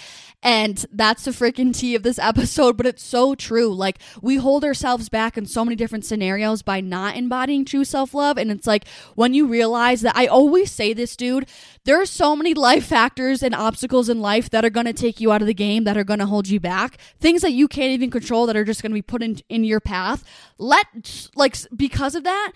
[0.45, 3.75] and that's the freaking tea of this episode, but it's so true.
[3.75, 8.13] Like, we hold ourselves back in so many different scenarios by not embodying true self
[8.13, 8.37] love.
[8.37, 11.49] And it's like, when you realize that I always say this, dude,
[11.85, 15.19] there are so many life factors and obstacles in life that are going to take
[15.19, 17.67] you out of the game, that are going to hold you back, things that you
[17.67, 20.25] can't even control that are just going to be put in, in your path.
[20.59, 22.53] Let, like, because of that,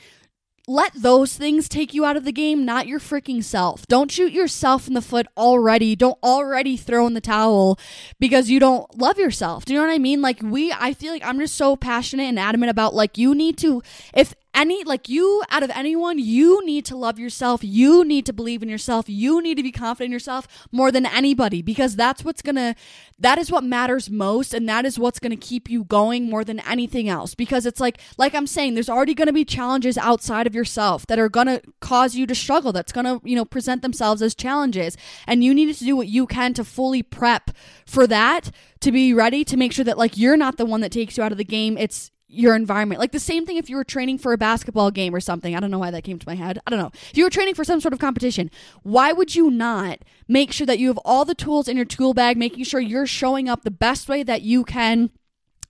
[0.68, 3.86] let those things take you out of the game, not your freaking self.
[3.86, 5.96] Don't shoot yourself in the foot already.
[5.96, 7.78] Don't already throw in the towel
[8.20, 9.64] because you don't love yourself.
[9.64, 10.20] Do you know what I mean?
[10.20, 13.56] Like, we, I feel like I'm just so passionate and adamant about like, you need
[13.58, 13.82] to,
[14.14, 17.62] if any like you out of anyone you need to love yourself.
[17.62, 19.08] You need to believe in yourself.
[19.08, 22.74] You need to be confident in yourself more than anybody because that's what's gonna
[23.20, 26.58] that is what matters most and that is what's gonna keep you going more than
[26.60, 30.54] anything else because it's like like i'm saying there's already gonna be challenges outside of
[30.54, 34.34] yourself that are gonna cause you to struggle that's gonna you know present themselves as
[34.34, 37.50] challenges and you need to do what you can to fully prep
[37.86, 40.92] for that to be ready to make sure that like you're not the one that
[40.92, 41.76] takes you out of the game.
[41.76, 43.00] It's your environment.
[43.00, 45.56] Like the same thing if you were training for a basketball game or something.
[45.56, 46.58] I don't know why that came to my head.
[46.66, 46.90] I don't know.
[47.10, 48.50] If you were training for some sort of competition,
[48.82, 52.12] why would you not make sure that you have all the tools in your tool
[52.14, 55.10] bag, making sure you're showing up the best way that you can?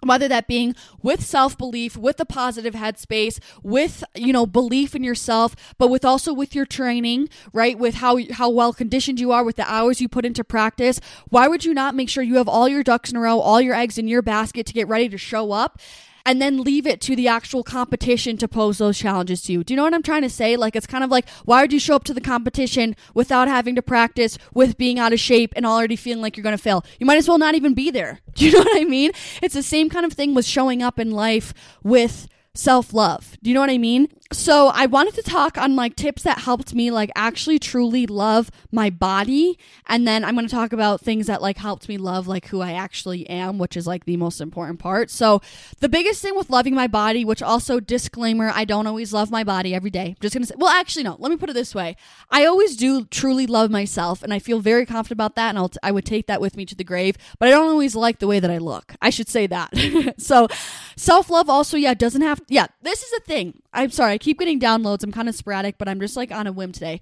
[0.00, 5.56] whether that being with self-belief with a positive headspace with you know belief in yourself
[5.76, 9.56] but with also with your training right with how how well conditioned you are with
[9.56, 12.68] the hours you put into practice why would you not make sure you have all
[12.68, 15.18] your ducks in a row all your eggs in your basket to get ready to
[15.18, 15.80] show up
[16.28, 19.64] and then leave it to the actual competition to pose those challenges to you.
[19.64, 20.58] Do you know what I'm trying to say?
[20.58, 23.74] Like, it's kind of like, why would you show up to the competition without having
[23.76, 26.84] to practice, with being out of shape, and already feeling like you're going to fail?
[27.00, 28.20] You might as well not even be there.
[28.34, 29.12] Do you know what I mean?
[29.40, 32.28] It's the same kind of thing with showing up in life with
[32.58, 33.38] self love.
[33.42, 34.08] Do you know what I mean?
[34.30, 38.50] So I wanted to talk on like tips that helped me like actually truly love
[38.70, 39.58] my body.
[39.86, 42.60] And then I'm going to talk about things that like helped me love like who
[42.60, 45.10] I actually am, which is like the most important part.
[45.10, 45.40] So
[45.80, 49.44] the biggest thing with loving my body, which also disclaimer, I don't always love my
[49.44, 50.16] body every day.
[50.20, 51.96] just going to say, well, actually, no, let me put it this way.
[52.28, 55.48] I always do truly love myself and I feel very confident about that.
[55.48, 57.68] And I'll t- I would take that with me to the grave, but I don't
[57.68, 58.94] always like the way that I look.
[59.00, 59.72] I should say that.
[60.18, 60.48] so
[60.96, 63.62] self love also, yeah, doesn't have, yeah, this is a thing.
[63.72, 65.04] I'm sorry, I keep getting downloads.
[65.04, 67.00] I'm kind of sporadic, but I'm just like on a whim today.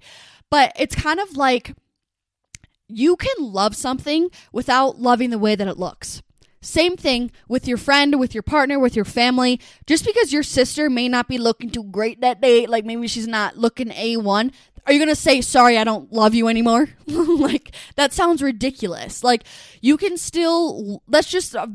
[0.49, 1.73] But it's kind of like
[2.87, 6.21] you can love something without loving the way that it looks.
[6.61, 9.59] Same thing with your friend, with your partner, with your family.
[9.85, 13.27] Just because your sister may not be looking too great that day, like maybe she's
[13.27, 14.51] not looking A1,
[14.87, 16.87] are you going to say, sorry, I don't love you anymore?
[17.07, 19.21] like, that sounds ridiculous.
[19.21, 19.43] Like,
[19.81, 21.67] you can still, that's just a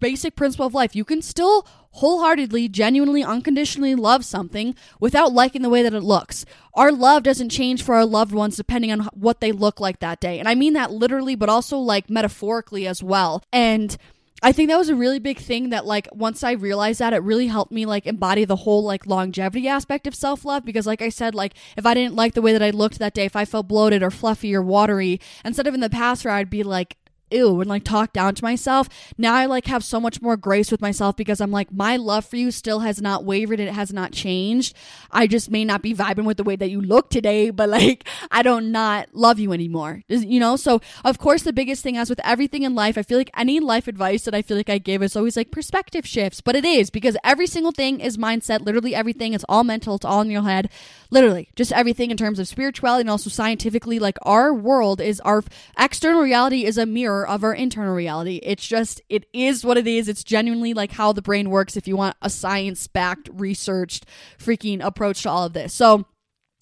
[0.00, 0.94] basic principle of life.
[0.94, 6.44] You can still wholeheartedly, genuinely, unconditionally love something without liking the way that it looks.
[6.74, 10.20] Our love doesn't change for our loved ones depending on what they look like that
[10.20, 10.38] day.
[10.38, 13.42] And I mean that literally, but also like metaphorically as well.
[13.52, 13.96] And,
[14.40, 17.22] I think that was a really big thing that like once I realized that it
[17.22, 21.08] really helped me like embody the whole like longevity aspect of self-love because like I
[21.08, 23.44] said like if I didn't like the way that I looked that day if I
[23.44, 26.96] felt bloated or fluffy or watery instead of in the past where I'd be like
[27.30, 28.88] ew and like talk down to myself.
[29.16, 32.24] Now I like have so much more grace with myself because I'm like, my love
[32.24, 33.60] for you still has not wavered.
[33.60, 34.74] It has not changed.
[35.10, 38.08] I just may not be vibing with the way that you look today, but like,
[38.30, 40.02] I don't not love you anymore.
[40.08, 40.56] You know?
[40.56, 43.60] So, of course, the biggest thing, as with everything in life, I feel like any
[43.60, 46.64] life advice that I feel like I give is always like perspective shifts, but it
[46.64, 48.60] is because every single thing is mindset.
[48.60, 49.34] Literally everything.
[49.34, 49.96] It's all mental.
[49.96, 50.70] It's all in your head.
[51.10, 53.98] Literally just everything in terms of spirituality and also scientifically.
[53.98, 55.42] Like, our world is our
[55.78, 58.40] external reality is a mirror of our internal reality.
[58.42, 60.08] It's just, it is what it is.
[60.08, 64.06] It's genuinely like how the brain works if you want a science backed, researched,
[64.38, 65.72] freaking approach to all of this.
[65.72, 66.06] So,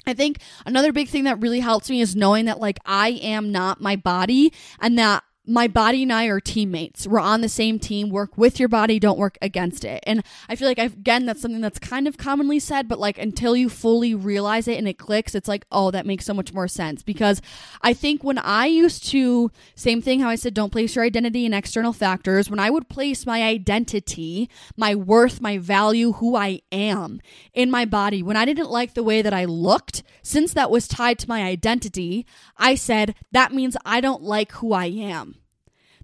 [0.08, 3.50] I think another big thing that really helps me is knowing that like I am
[3.50, 7.06] not my body and that my body and I are teammates.
[7.06, 8.10] We're on the same team.
[8.10, 10.02] Work with your body, don't work against it.
[10.06, 13.16] And I feel like, I've, again, that's something that's kind of commonly said, but like
[13.18, 16.52] until you fully realize it and it clicks, it's like, oh, that makes so much
[16.52, 17.02] more sense.
[17.02, 17.40] Because
[17.82, 21.46] I think when I used to, same thing how I said, don't place your identity
[21.46, 26.60] in external factors, when I would place my identity, my worth, my value, who I
[26.72, 27.20] am
[27.54, 30.88] in my body, when I didn't like the way that I looked, since that was
[30.88, 35.35] tied to my identity, I said, that means I don't like who I am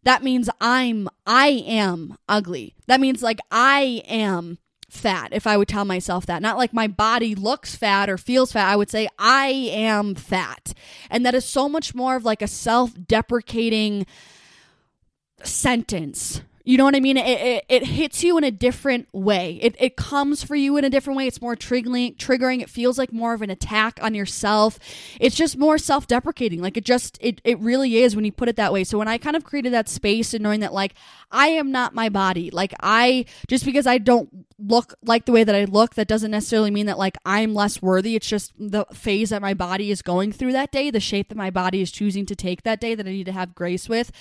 [0.05, 2.75] that means I'm, I am ugly.
[2.87, 4.59] That means like I am
[4.91, 6.43] fat if I would tell myself that.
[6.43, 8.71] Not like my body looks fat or feels fat.
[8.71, 10.75] I would say I am fat.
[11.11, 14.07] And that is so much more of like a self deprecating
[15.43, 17.17] sentence you know what I mean?
[17.17, 19.59] It, it, it, hits you in a different way.
[19.61, 21.27] It, it comes for you in a different way.
[21.27, 22.63] It's more triggering, triggering.
[22.63, 24.79] It feels like more of an attack on yourself.
[25.19, 26.61] It's just more self deprecating.
[26.61, 28.85] Like it just, it, it really is when you put it that way.
[28.85, 30.95] So when I kind of created that space and knowing that like
[31.33, 35.43] I am not my body, like I, just because I don't look like the way
[35.43, 38.15] that I look, that doesn't necessarily mean that like I'm less worthy.
[38.15, 41.37] It's just the phase that my body is going through that day, the shape that
[41.37, 44.13] my body is choosing to take that day that I need to have grace with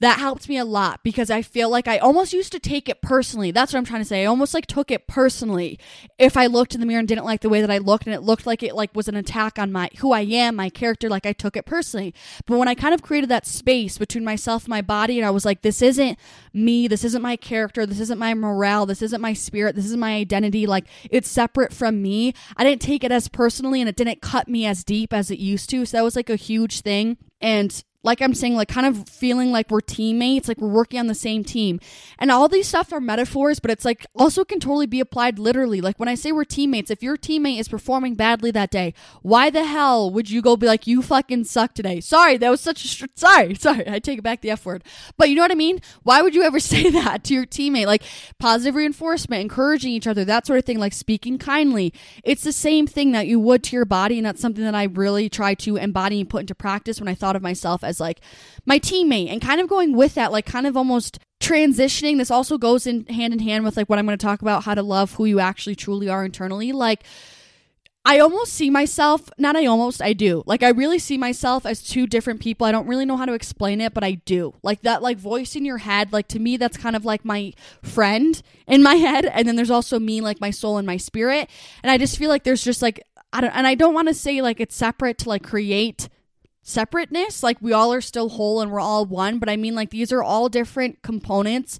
[0.00, 3.00] that helped me a lot because I feel like I almost used to take it
[3.00, 3.50] personally.
[3.50, 4.22] That's what I'm trying to say.
[4.22, 5.78] I almost like took it personally
[6.18, 8.14] if I looked in the mirror and didn't like the way that I looked and
[8.14, 11.08] it looked like it like was an attack on my who I am, my character,
[11.08, 12.14] like I took it personally.
[12.46, 15.30] But when I kind of created that space between myself and my body and I
[15.30, 16.18] was like this isn't
[16.52, 20.00] me, this isn't my character, this isn't my morale, this isn't my spirit, this isn't
[20.00, 22.34] my identity, like it's separate from me.
[22.56, 25.38] I didn't take it as personally and it didn't cut me as deep as it
[25.38, 25.86] used to.
[25.86, 27.16] So that was like a huge thing.
[27.40, 31.06] And like I'm saying, like kind of feeling like we're teammates, like we're working on
[31.06, 31.80] the same team.
[32.18, 35.80] And all these stuff are metaphors, but it's like also can totally be applied literally.
[35.80, 39.48] Like when I say we're teammates, if your teammate is performing badly that day, why
[39.48, 42.00] the hell would you go be like, you fucking suck today?
[42.00, 44.84] Sorry, that was such a, sh- sorry, sorry, I take it back the F word.
[45.16, 45.80] But you know what I mean?
[46.02, 47.86] Why would you ever say that to your teammate?
[47.86, 48.02] Like
[48.38, 51.94] positive reinforcement, encouraging each other, that sort of thing, like speaking kindly.
[52.22, 54.18] It's the same thing that you would to your body.
[54.18, 57.14] And that's something that I really try to embody and put into practice when I
[57.14, 58.20] thought of myself as as like
[58.66, 62.18] my teammate and kind of going with that, like kind of almost transitioning.
[62.18, 64.64] This also goes in hand in hand with like what I'm going to talk about
[64.64, 66.72] how to love who you actually truly are internally.
[66.72, 67.04] Like,
[68.06, 70.42] I almost see myself, not I almost, I do.
[70.44, 72.66] Like I really see myself as two different people.
[72.66, 74.54] I don't really know how to explain it, but I do.
[74.62, 77.54] Like that like voice in your head, like to me that's kind of like my
[77.82, 81.48] friend in my head and then there's also me like my soul and my spirit.
[81.82, 83.00] And I just feel like there's just like
[83.32, 86.10] I don't and I don't want to say like it's separate to like create
[86.64, 87.44] separateness.
[87.44, 90.12] Like we all are still whole and we're all one, but I mean, like these
[90.12, 91.78] are all different components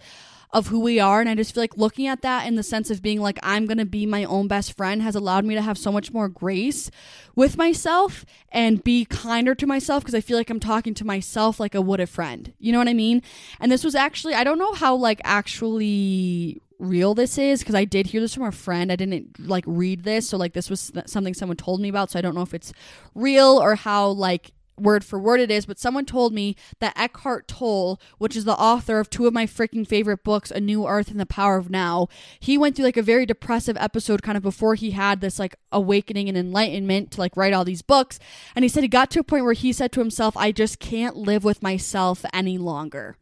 [0.52, 1.18] of who we are.
[1.20, 3.66] And I just feel like looking at that in the sense of being like, I'm
[3.66, 6.28] going to be my own best friend has allowed me to have so much more
[6.28, 6.92] grace
[7.34, 11.58] with myself and be kinder to myself because I feel like I'm talking to myself
[11.58, 12.52] like I would a friend.
[12.60, 13.20] You know what I mean?
[13.58, 17.84] And this was actually, I don't know how like actually real this is because I
[17.84, 18.92] did hear this from a friend.
[18.92, 20.28] I didn't like read this.
[20.28, 22.12] So like this was something someone told me about.
[22.12, 22.72] So I don't know if it's
[23.16, 27.48] real or how like word for word it is, but someone told me that Eckhart
[27.48, 31.10] Tolle, which is the author of two of my freaking favorite books, A New Earth
[31.10, 32.08] and The Power of Now,
[32.40, 35.56] he went through like a very depressive episode kind of before he had this like
[35.72, 38.18] awakening and enlightenment to like write all these books.
[38.54, 40.78] And he said he got to a point where he said to himself, I just
[40.78, 43.16] can't live with myself any longer.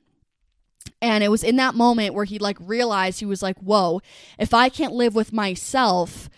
[1.01, 4.01] And it was in that moment where he like realized he was like, whoa,
[4.38, 6.31] if I can't live with myself,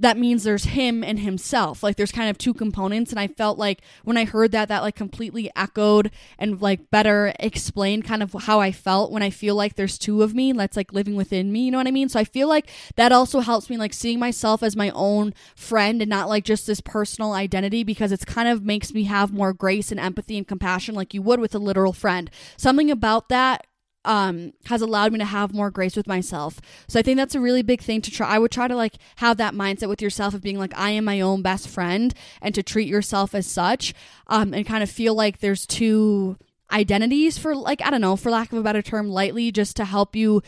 [0.00, 1.82] that means there's him and himself.
[1.82, 3.10] Like there's kind of two components.
[3.10, 7.34] And I felt like when I heard that, that like completely echoed and like better
[7.38, 10.76] explained kind of how I felt when I feel like there's two of me that's
[10.76, 11.60] like living within me.
[11.60, 12.08] You know what I mean?
[12.08, 16.00] So I feel like that also helps me like seeing myself as my own friend
[16.00, 19.52] and not like just this personal identity because it's kind of makes me have more
[19.52, 22.30] grace and empathy and compassion like you would with a literal friend.
[22.56, 23.66] Something about that
[24.04, 26.60] um has allowed me to have more grace with myself.
[26.88, 28.28] So I think that's a really big thing to try.
[28.28, 31.04] I would try to like have that mindset with yourself of being like I am
[31.04, 33.94] my own best friend and to treat yourself as such
[34.26, 36.38] um and kind of feel like there's two
[36.72, 39.84] identities for like I don't know, for lack of a better term, lightly just to
[39.84, 40.42] help you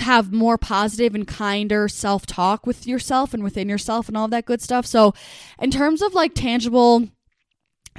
[0.00, 4.62] have more positive and kinder self-talk with yourself and within yourself and all that good
[4.62, 4.86] stuff.
[4.86, 5.14] So
[5.60, 7.08] in terms of like tangible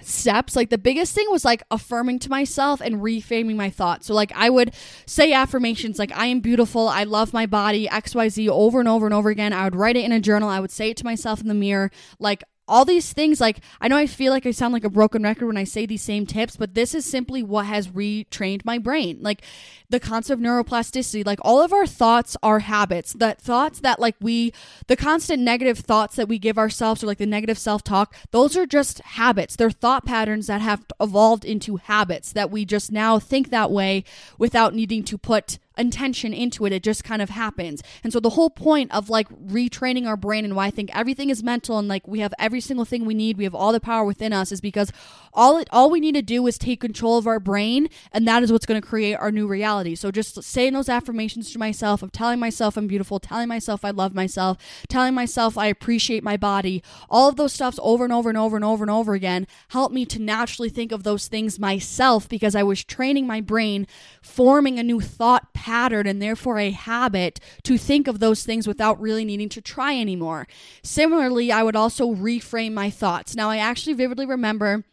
[0.02, 4.08] steps like the biggest thing was like affirming to myself and reframing my thoughts.
[4.08, 4.74] So like i would
[5.06, 6.88] say affirmations like i am beautiful.
[6.88, 9.54] I love my body xyz over and over and over again.
[9.54, 10.50] I would write it in a journal.
[10.50, 13.88] I would say it to myself in the mirror like all these things like i
[13.88, 16.26] know i feel like i sound like a broken record when i say these same
[16.26, 19.18] tips but this is simply what has retrained my brain.
[19.22, 19.44] Like
[19.90, 23.14] the concept of neuroplasticity like all of our thoughts are habits.
[23.14, 24.54] That thoughts that like we
[24.88, 28.66] the constant negative thoughts that we give ourselves or like the negative self-talk those are
[28.66, 29.56] just habits.
[29.56, 34.04] They're thought patterns that have evolved into habits that we just now think that way
[34.38, 36.72] without needing to put intention into it.
[36.72, 37.84] It just kind of happens.
[38.04, 41.30] And so the whole point of like retraining our brain and why I think everything
[41.30, 43.80] is mental and like we have every single thing we need, we have all the
[43.80, 44.92] power within us is because
[45.34, 48.44] all it all we need to do is take control of our brain and that
[48.44, 49.96] is what's going to create our new reality.
[49.96, 53.92] So just saying those affirmations to myself of telling myself I'm beautiful, telling myself I
[53.92, 58.30] love myself, telling myself I appreciate my body, all of those stuffs over and over
[58.30, 61.60] and over and over and over again helped me to naturally think of those things
[61.60, 63.88] myself because I was training my brain
[64.22, 68.68] forming a new thought pattern pattern and therefore a habit to think of those things
[68.68, 70.46] without really needing to try anymore.
[70.84, 73.38] Similarly, I would also reframe my thoughts.
[73.38, 74.84] Now, I actually vividly remember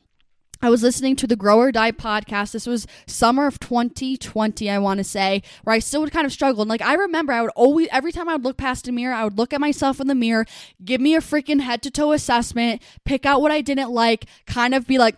[0.63, 2.53] I was listening to the Grow or Die podcast.
[2.53, 6.33] This was summer of 2020, I want to say, where I still would kind of
[6.33, 6.63] struggle.
[6.63, 9.15] And like, I remember I would always, every time I would look past a mirror,
[9.15, 10.47] I would look at myself in the mirror,
[10.85, 14.75] give me a freaking head to toe assessment, pick out what I didn't like, kind
[14.75, 15.17] of be like,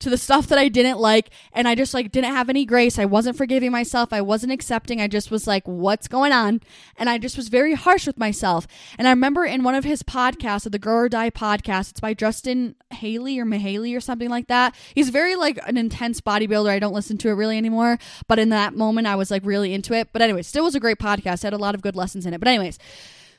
[0.00, 2.98] to the stuff that I didn't like and I just like didn't have any grace.
[2.98, 4.12] I wasn't forgiving myself.
[4.12, 5.00] I wasn't accepting.
[5.00, 6.60] I just was like, what's going on?
[6.96, 8.66] And I just was very harsh with myself.
[8.98, 12.14] And I remember in one of his podcasts, the Grow or Die podcast, it's by
[12.14, 14.74] Justin Haley or Mahaley or something like that.
[14.94, 16.70] He's very like an intense bodybuilder.
[16.70, 19.72] I don't listen to it really anymore, but in that moment I was like really
[19.72, 20.08] into it.
[20.12, 21.36] But anyway, still was a great podcast.
[21.36, 22.38] It had a lot of good lessons in it.
[22.38, 22.78] But anyways,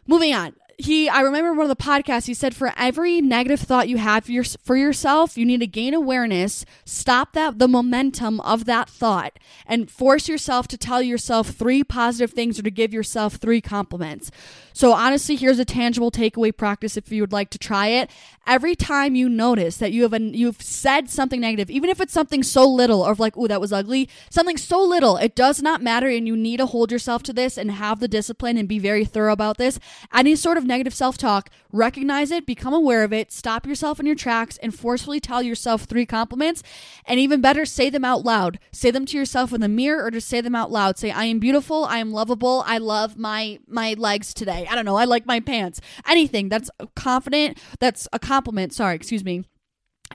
[0.08, 3.90] moving on he i remember one of the podcasts he said for every negative thought
[3.90, 8.40] you have for, your, for yourself you need to gain awareness stop that the momentum
[8.42, 12.94] of that thought and force yourself to tell yourself three positive things or to give
[12.94, 14.30] yourself three compliments
[14.78, 18.10] so honestly here's a tangible takeaway practice if you would like to try it
[18.46, 22.14] every time you notice that you have an, you've said something negative even if it's
[22.14, 25.82] something so little or like oh that was ugly something so little it does not
[25.82, 28.80] matter and you need to hold yourself to this and have the discipline and be
[28.80, 29.80] very thorough about this
[30.14, 34.06] any sort of negative self talk, recognize it, become aware of it, stop yourself in
[34.06, 36.64] your tracks, and forcefully tell yourself three compliments.
[37.06, 38.60] And even better, say them out loud.
[38.72, 40.98] Say them to yourself in the mirror or just say them out loud.
[40.98, 44.67] Say, I am beautiful, I am lovable, I love my my legs today.
[44.68, 45.82] I don't know, I like my pants.
[46.08, 49.44] Anything that's confident, that's a compliment, sorry, excuse me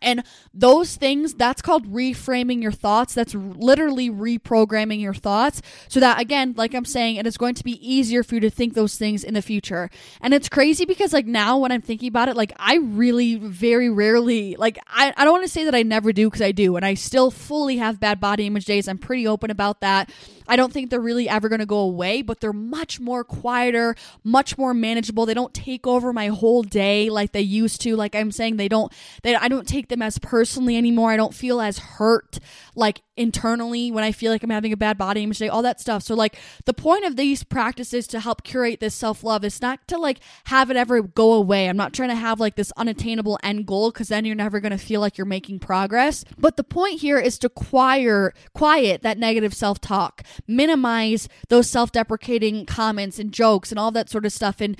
[0.00, 0.24] and
[0.54, 3.14] those things, that's called reframing your thoughts.
[3.14, 7.64] That's literally reprogramming your thoughts so that, again, like I'm saying, it is going to
[7.64, 9.90] be easier for you to think those things in the future.
[10.20, 13.90] And it's crazy because, like, now when I'm thinking about it, like, I really very
[13.90, 16.76] rarely, like, I, I don't want to say that I never do because I do.
[16.76, 18.88] And I still fully have bad body image days.
[18.88, 20.10] I'm pretty open about that.
[20.46, 23.94] I don't think they're really ever going to go away, but they're much more quieter,
[24.24, 25.26] much more manageable.
[25.26, 27.96] They don't take over my whole day like they used to.
[27.96, 31.10] Like I'm saying, they don't, they, I don't take them as personally anymore.
[31.10, 32.38] I don't feel as hurt
[32.74, 35.80] like internally when I feel like I'm having a bad body image day, all that
[35.80, 36.02] stuff.
[36.02, 39.98] So like the point of these practices to help curate this self-love is not to
[39.98, 41.68] like have it ever go away.
[41.68, 44.72] I'm not trying to have like this unattainable end goal because then you're never going
[44.72, 46.24] to feel like you're making progress.
[46.38, 52.64] But the point here is to quiet quiet that negative self-talk minimize those self deprecating
[52.66, 54.78] comments and jokes and all that sort of stuff, and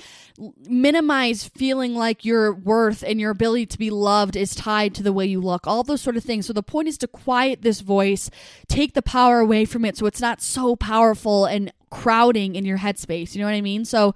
[0.67, 5.13] minimize feeling like your worth and your ability to be loved is tied to the
[5.13, 6.47] way you look, all those sort of things.
[6.47, 8.22] So the point is to quiet this voice,
[8.67, 12.77] take the power away from it so it's not so powerful and crowding in your
[12.77, 13.35] headspace.
[13.35, 13.85] You know what I mean?
[13.85, 14.13] So,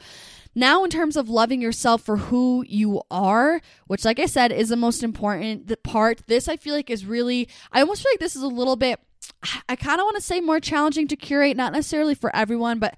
[0.56, 4.70] now, in terms of loving yourself for who you are, which, like I said, is
[4.70, 8.36] the most important part, this I feel like is really, I almost feel like this
[8.36, 9.00] is a little bit
[9.70, 12.96] I kind of want to say more challenging to curate, not necessarily for everyone, but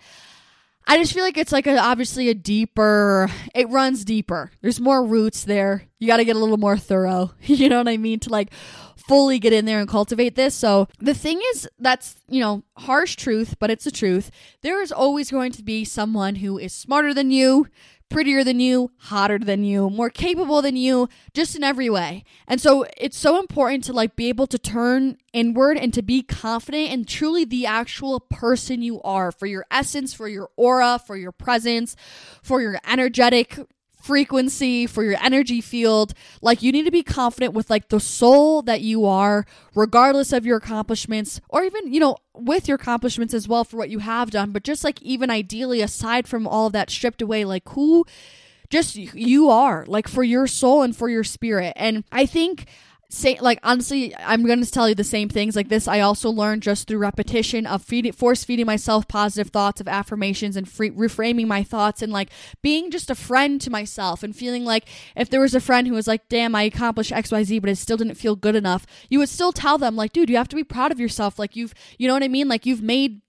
[0.88, 4.52] I just feel like it's like a, obviously a deeper, it runs deeper.
[4.62, 5.84] There's more roots there.
[6.00, 7.32] You got to get a little more thorough.
[7.42, 8.20] You know what I mean?
[8.22, 8.52] To like
[9.10, 10.54] fully get in there and cultivate this.
[10.54, 14.30] So the thing is, that's, you know, harsh truth, but it's the truth.
[14.62, 17.66] There is always going to be someone who is smarter than you,
[18.10, 22.24] prettier than you, hotter than you, more capable than you, just in every way.
[22.48, 26.22] And so it's so important to like be able to turn inward and to be
[26.22, 31.18] confident in truly the actual person you are for your essence, for your aura, for
[31.18, 31.96] your presence,
[32.44, 33.58] for your energetic
[34.02, 36.14] frequency, for your energy field.
[36.42, 39.46] Like you need to be confident with like the soul that you are,
[39.76, 43.90] regardless of your accomplishments, or even, you know, with your accomplishments as well for what
[43.90, 44.52] you have done.
[44.52, 48.06] But just like even ideally, aside from all of that stripped away, like who
[48.70, 51.74] just you are, like for your soul and for your spirit.
[51.76, 52.68] And I think
[53.12, 56.30] say like honestly i'm going to tell you the same things like this i also
[56.30, 60.92] learned just through repetition of feeding force feeding myself positive thoughts of affirmations and free,
[60.92, 62.30] reframing my thoughts and like
[62.62, 65.96] being just a friend to myself and feeling like if there was a friend who
[65.96, 69.30] was like damn i accomplished xyz but it still didn't feel good enough you would
[69.30, 72.08] still tell them like dude you have to be proud of yourself like you've you
[72.08, 73.22] know what i mean like you've made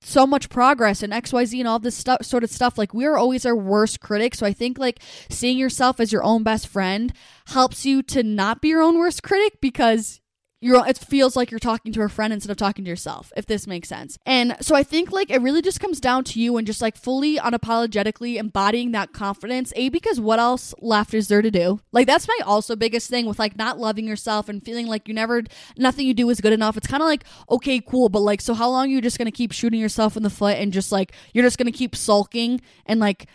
[0.00, 2.78] so much progress and XYZ and all this stuff sort of stuff.
[2.78, 4.34] Like we're always our worst critic.
[4.34, 7.12] So I think like seeing yourself as your own best friend
[7.48, 10.20] helps you to not be your own worst critic because
[10.60, 13.46] you're it feels like you're talking to a friend instead of talking to yourself if
[13.46, 14.18] this makes sense.
[14.26, 16.96] And so i think like it really just comes down to you and just like
[16.96, 21.80] fully unapologetically embodying that confidence a because what else left is there to do?
[21.92, 25.14] Like that's my also biggest thing with like not loving yourself and feeling like you
[25.14, 25.42] never
[25.76, 26.76] nothing you do is good enough.
[26.76, 29.30] It's kind of like okay cool but like so how long are you just gonna
[29.30, 33.00] keep shooting yourself in the foot and just like you're just gonna keep sulking and
[33.00, 33.26] like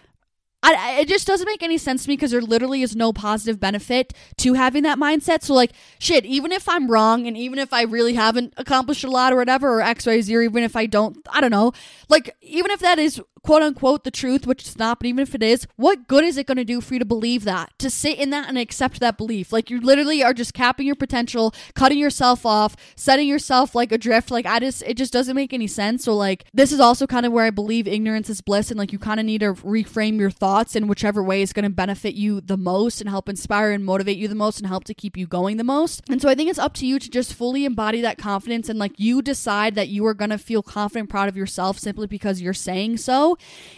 [0.63, 3.59] I, it just doesn't make any sense to me because there literally is no positive
[3.59, 5.43] benefit to having that mindset.
[5.43, 9.09] So, like, shit, even if I'm wrong and even if I really haven't accomplished a
[9.09, 11.73] lot or whatever, or X, Y, Z, or even if I don't, I don't know,
[12.07, 15.35] like, even if that is quote unquote the truth, which it's not, but even if
[15.35, 17.77] it is, what good is it going to do for you to believe that?
[17.79, 19.51] To sit in that and accept that belief?
[19.53, 24.31] Like, you literally are just capping your potential, cutting yourself off, setting yourself like adrift.
[24.31, 26.03] Like, I just, it just doesn't make any sense.
[26.03, 28.91] So, like, this is also kind of where I believe ignorance is bliss and like
[28.91, 32.15] you kind of need to reframe your thoughts in whichever way is going to benefit
[32.15, 35.17] you the most and help inspire and motivate you the most and help to keep
[35.17, 36.01] you going the most.
[36.09, 38.79] And so I think it's up to you to just fully embody that confidence and
[38.79, 42.41] like you decide that you are going to feel confident, proud of yourself simply because
[42.41, 43.32] you're saying so.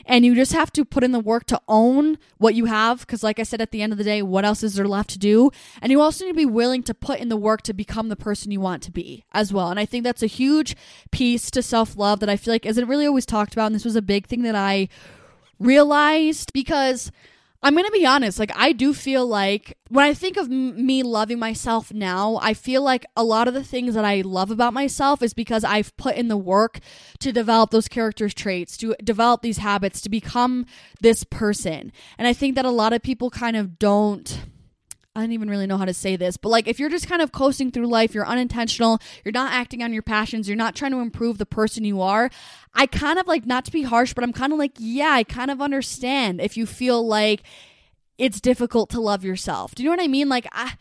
[0.06, 3.00] And you just have to put in the work to own what you have.
[3.02, 5.10] Because, like I said, at the end of the day, what else is there left
[5.12, 5.52] to do?
[5.82, 8.16] And you also need to be willing to put in the work to become the
[8.16, 9.70] person you want to be as well.
[9.70, 10.76] And I think that's a huge
[11.12, 13.68] piece to self love that I feel like isn't really always talked about.
[13.68, 14.88] And this was a big thing that I
[15.60, 17.12] realized because
[17.66, 20.86] I'm going to be honest, like I do feel like when I think of m-
[20.86, 24.52] me loving myself now, I feel like a lot of the things that I love
[24.52, 26.80] about myself is because I've put in the work
[27.22, 30.68] to develop those character traits, to develop these habits, to become
[31.02, 31.92] this person.
[32.20, 34.42] And I think that a lot of people kind of don't
[35.16, 37.22] I don't even really know how to say this, but like if you're just kind
[37.22, 40.92] of coasting through life, you're unintentional, you're not acting on your passions, you're not trying
[40.92, 42.30] to improve the person you are.
[42.74, 45.24] I kind of like, not to be harsh, but I'm kind of like, yeah, I
[45.24, 47.44] kind of understand if you feel like
[48.18, 49.74] it's difficult to love yourself.
[49.74, 50.30] Do you know what I mean?
[50.30, 50.74] Like, I.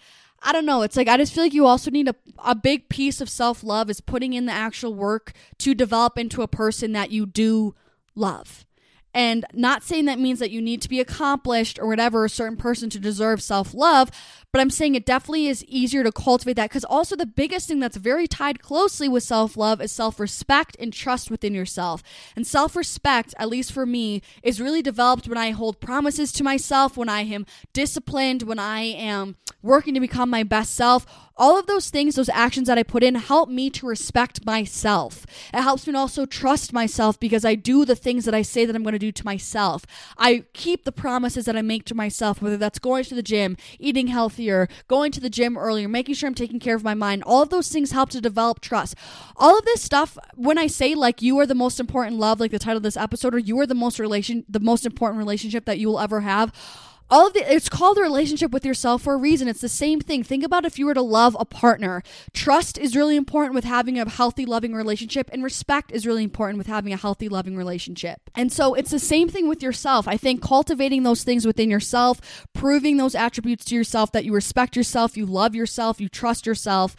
[0.46, 0.82] I don't know.
[0.82, 2.14] It's like I just feel like you also need a
[2.44, 6.42] a big piece of self love is putting in the actual work to develop into
[6.42, 7.74] a person that you do
[8.14, 8.66] love.
[9.14, 12.56] And not saying that means that you need to be accomplished or whatever, a certain
[12.56, 14.10] person to deserve self love,
[14.54, 17.80] but I'm saying it definitely is easier to cultivate that because also the biggest thing
[17.80, 22.04] that's very tied closely with self love is self respect and trust within yourself.
[22.36, 26.44] And self respect, at least for me, is really developed when I hold promises to
[26.44, 29.34] myself, when I am disciplined, when I am
[29.64, 31.06] working to become my best self
[31.36, 35.26] all of those things, those actions that I put in, help me to respect myself.
[35.52, 38.76] It helps me also trust myself because I do the things that I say that
[38.76, 39.84] I'm going to do to myself.
[40.16, 43.56] I keep the promises that I make to myself, whether that's going to the gym,
[43.78, 47.24] eating healthier, going to the gym earlier, making sure I'm taking care of my mind.
[47.24, 48.94] All of those things help to develop trust.
[49.36, 52.52] All of this stuff, when I say like you are the most important love, like
[52.52, 55.64] the title of this episode, or you are the most relation, the most important relationship
[55.64, 56.52] that you will ever have
[57.10, 59.48] all of the it's called a relationship with yourself for a reason.
[59.48, 60.22] It's the same thing.
[60.22, 62.02] Think about if you were to love a partner.
[62.32, 66.58] Trust is really important with having a healthy loving relationship and respect is really important
[66.58, 68.20] with having a healthy loving relationship.
[68.34, 70.08] And so it's the same thing with yourself.
[70.08, 74.76] I think cultivating those things within yourself proving those attributes to yourself that you respect
[74.76, 76.96] yourself you love yourself you trust yourself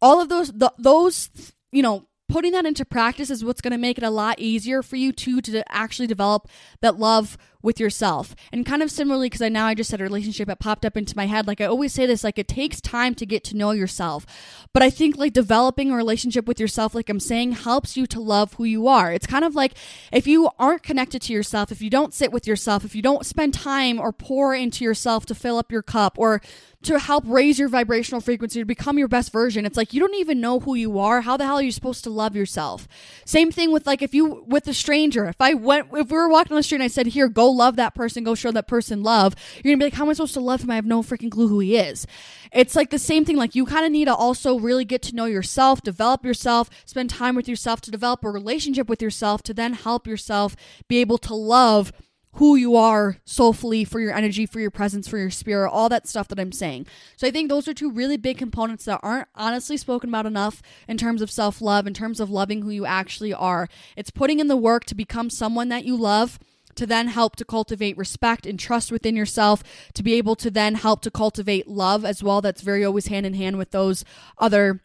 [0.00, 1.30] all of those those
[1.72, 4.82] you know putting that into practice is what's going to make it a lot easier
[4.82, 6.48] for you to to actually develop
[6.80, 8.34] that love with yourself.
[8.52, 10.96] And kind of similarly, because I now I just said a relationship, it popped up
[10.96, 11.46] into my head.
[11.46, 14.26] Like I always say this, like it takes time to get to know yourself.
[14.72, 18.20] But I think like developing a relationship with yourself, like I'm saying, helps you to
[18.20, 19.12] love who you are.
[19.12, 19.74] It's kind of like
[20.12, 23.26] if you aren't connected to yourself, if you don't sit with yourself, if you don't
[23.26, 26.40] spend time or pour into yourself to fill up your cup or
[26.82, 29.66] to help raise your vibrational frequency to become your best version.
[29.66, 31.20] It's like you don't even know who you are.
[31.20, 32.88] How the hell are you supposed to love yourself?
[33.26, 35.26] Same thing with like if you with a stranger.
[35.26, 37.49] If I went if we were walking on the street and I said, "Here, go
[37.56, 40.14] love that person, go show that person love," you're gonna be like, "How am I
[40.14, 40.70] supposed to love him?
[40.70, 42.06] I have no freaking clue who he is."
[42.52, 43.36] It's like the same thing.
[43.36, 47.10] Like you kind of need to also really get to know yourself, develop yourself, spend
[47.10, 50.56] time with yourself to develop a relationship with yourself to then help yourself
[50.88, 51.92] be able to love
[52.34, 56.06] who you are soulfully for your energy, for your presence, for your spirit, all that
[56.06, 56.86] stuff that I'm saying.
[57.16, 60.62] So I think those are two really big components that aren't honestly spoken about enough
[60.86, 63.68] in terms of self love, in terms of loving who you actually are.
[63.96, 66.38] It's putting in the work to become someone that you love
[66.80, 69.62] to then help to cultivate respect and trust within yourself,
[69.92, 72.40] to be able to then help to cultivate love as well.
[72.40, 74.02] That's very always hand in hand with those
[74.38, 74.80] other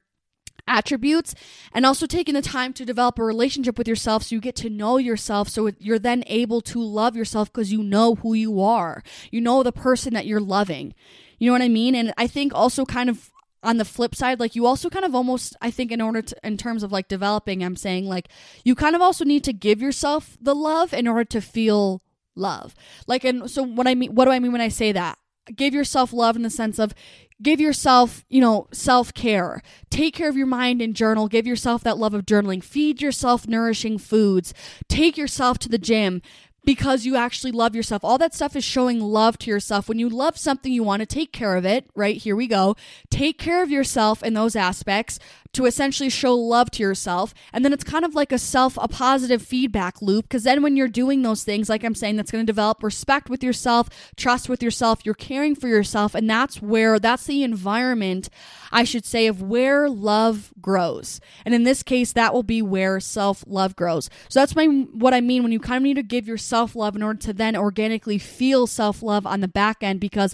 [0.67, 1.33] attributes
[1.73, 4.69] and also taking the time to develop a relationship with yourself so you get to
[4.69, 9.01] know yourself so you're then able to love yourself because you know who you are.
[9.31, 10.93] You know the person that you're loving.
[11.39, 11.95] You know what I mean?
[11.95, 13.31] And I think also kind of
[13.64, 16.36] on the flip side like you also kind of almost i think in order to
[16.43, 18.30] in terms of like developing i'm saying like
[18.64, 22.01] you kind of also need to give yourself the love in order to feel
[22.36, 22.76] love
[23.08, 25.18] like and so what i mean what do i mean when i say that
[25.56, 26.93] give yourself love in the sense of
[27.41, 29.62] give yourself, you know, self care.
[29.89, 31.28] Take care of your mind and journal.
[31.28, 32.64] Give yourself that love of journaling.
[32.64, 34.53] Feed yourself nourishing foods.
[34.88, 36.22] Take yourself to the gym
[36.66, 38.03] because you actually love yourself.
[38.03, 39.88] All that stuff is showing love to yourself.
[39.88, 42.18] When you love something, you want to take care of it, right?
[42.18, 42.76] Here we go.
[43.09, 45.20] Take care of yourself in those aspects
[45.55, 47.34] to essentially show love to yourself.
[47.53, 50.26] And then it's kind of like a self, a positive feedback loop.
[50.26, 53.30] Because then when you're doing those things, like I'm saying, that's going to develop respect
[53.30, 56.13] with yourself, trust with yourself, you're caring for yourself.
[56.13, 58.30] And that's where, that's the environment,
[58.72, 61.22] I should say, of where love grows.
[61.45, 64.09] And in this case, that will be where self love grows.
[64.28, 66.95] So that's my, what I mean when you kind of need to give yourself love
[66.95, 70.34] in order to then organically feel self love on the back end because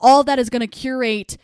[0.00, 1.38] all that is going to curate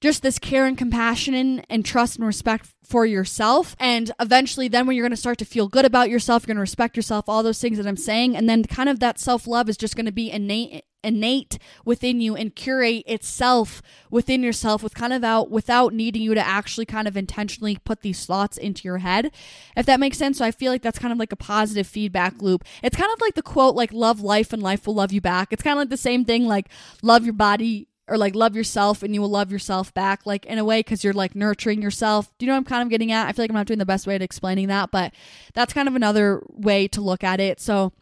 [0.00, 3.74] just this care and compassion and, and trust and respect for yourself.
[3.78, 6.56] And eventually, then when you're going to start to feel good about yourself, you're going
[6.56, 8.36] to respect yourself, all those things that I'm saying.
[8.36, 12.20] And then kind of that self love is just going to be innate innate within
[12.20, 16.86] you and curate itself within yourself with kind of out without needing you to actually
[16.86, 19.30] kind of intentionally put these thoughts into your head.
[19.76, 20.38] If that makes sense.
[20.38, 22.64] So i feel like that's kind of like a positive feedback loop.
[22.82, 25.52] It's kind of like the quote like love life and life will love you back.
[25.52, 26.68] It's kind of like the same thing like
[27.02, 30.58] love your body or like love yourself and you will love yourself back like in
[30.58, 32.30] a way because you're like nurturing yourself.
[32.38, 33.28] Do you know what i'm kind of getting at?
[33.28, 35.12] I feel like i'm not doing the best way at explaining that but
[35.54, 37.60] that's kind of another way to look at it.
[37.60, 37.92] So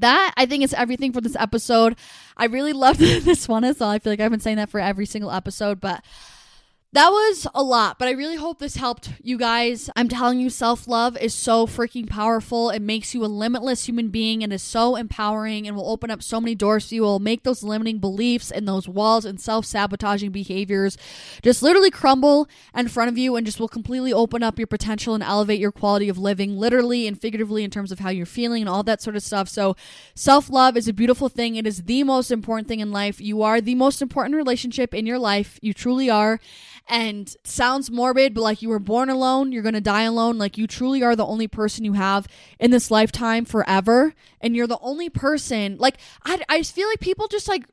[0.00, 1.96] that I think is everything for this episode.
[2.36, 3.90] I really loved this one as well.
[3.90, 6.04] I feel like I've been saying that for every single episode, but
[6.94, 9.88] that was a lot, but I really hope this helped you guys.
[9.96, 12.68] I'm telling you, self love is so freaking powerful.
[12.68, 16.22] It makes you a limitless human being and is so empowering and will open up
[16.22, 17.04] so many doors for you.
[17.04, 20.98] It will make those limiting beliefs and those walls and self sabotaging behaviors
[21.40, 25.14] just literally crumble in front of you and just will completely open up your potential
[25.14, 28.60] and elevate your quality of living, literally and figuratively, in terms of how you're feeling
[28.60, 29.48] and all that sort of stuff.
[29.48, 29.76] So,
[30.14, 31.56] self love is a beautiful thing.
[31.56, 33.18] It is the most important thing in life.
[33.18, 35.58] You are the most important relationship in your life.
[35.62, 36.38] You truly are
[36.88, 40.38] and sounds morbid, but like you were born alone, you're going to die alone.
[40.38, 42.26] Like you truly are the only person you have
[42.58, 44.14] in this lifetime forever.
[44.40, 47.64] And you're the only person, like, I, I feel like people just like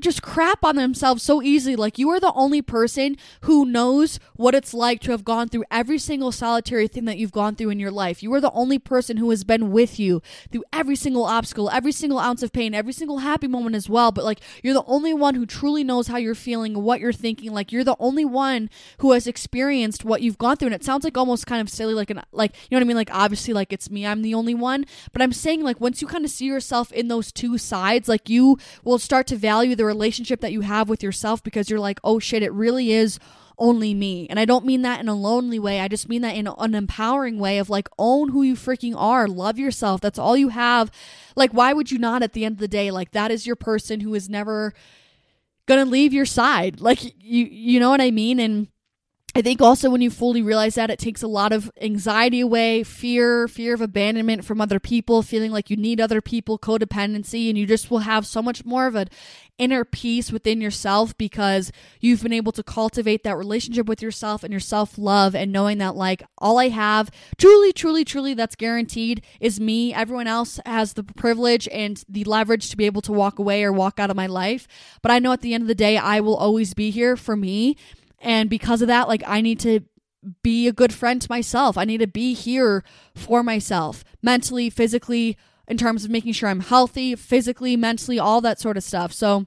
[0.00, 1.76] just crap on themselves so easily.
[1.76, 5.64] Like you are the only person who knows what it's like to have gone through
[5.70, 8.22] every single solitary thing that you've gone through in your life.
[8.22, 11.92] You are the only person who has been with you through every single obstacle, every
[11.92, 14.12] single ounce of pain, every single happy moment as well.
[14.12, 17.52] But like you're the only one who truly knows how you're feeling, what you're thinking.
[17.52, 20.66] Like you're the only one who has experienced what you've gone through.
[20.66, 22.88] And it sounds like almost kind of silly, like an like you know what I
[22.88, 22.96] mean?
[22.96, 24.84] Like obviously like it's me, I'm the only one.
[25.12, 28.28] But I'm saying like once you kind of see yourself in those two sides, like
[28.28, 32.00] you will start to value the relationship that you have with yourself because you're like,
[32.04, 33.18] oh shit, it really is
[33.58, 34.26] only me.
[34.28, 35.80] And I don't mean that in a lonely way.
[35.80, 39.26] I just mean that in an empowering way of like, own who you freaking are.
[39.26, 40.00] Love yourself.
[40.00, 40.90] That's all you have.
[41.34, 42.90] Like, why would you not at the end of the day?
[42.90, 44.74] Like, that is your person who is never
[45.66, 46.80] gonna leave your side.
[46.80, 48.38] Like, you, you know what I mean?
[48.40, 48.68] And,
[49.34, 52.82] I think also when you fully realize that, it takes a lot of anxiety away,
[52.82, 57.56] fear, fear of abandonment from other people, feeling like you need other people, codependency, and
[57.56, 59.08] you just will have so much more of an
[59.58, 61.70] inner peace within yourself because
[62.00, 65.78] you've been able to cultivate that relationship with yourself and your self love, and knowing
[65.78, 69.92] that, like, all I have, truly, truly, truly, that's guaranteed is me.
[69.92, 73.72] Everyone else has the privilege and the leverage to be able to walk away or
[73.72, 74.66] walk out of my life.
[75.02, 77.36] But I know at the end of the day, I will always be here for
[77.36, 77.76] me
[78.20, 79.80] and because of that, like I need to
[80.42, 81.78] be a good friend to myself.
[81.78, 82.82] I need to be here
[83.14, 88.60] for myself, mentally, physically, in terms of making sure I'm healthy, physically, mentally, all that
[88.60, 89.12] sort of stuff.
[89.12, 89.46] So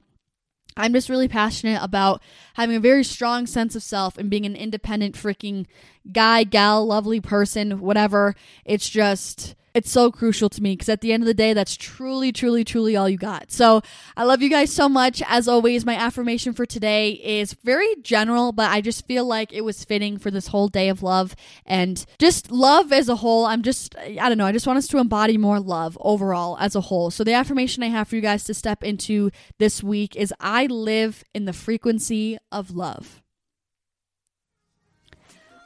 [0.78, 2.22] I'm just really passionate about
[2.53, 5.65] having a very strong sense of self and being an independent freaking
[6.11, 8.36] guy, gal, lovely person, whatever.
[8.63, 11.78] It's just it's so crucial to me because at the end of the day, that's
[11.78, 13.51] truly, truly, truly all you got.
[13.51, 13.82] So
[14.17, 15.22] I love you guys so much.
[15.28, 19.61] As always, my affirmation for today is very general, but I just feel like it
[19.61, 23.45] was fitting for this whole day of love and just love as a whole.
[23.45, 26.76] I'm just, I don't know, I just want us to embody more love overall as
[26.76, 27.11] a whole.
[27.11, 30.65] So the affirmation I have for you guys to step into this week is I
[30.65, 33.22] live in the frequency of love.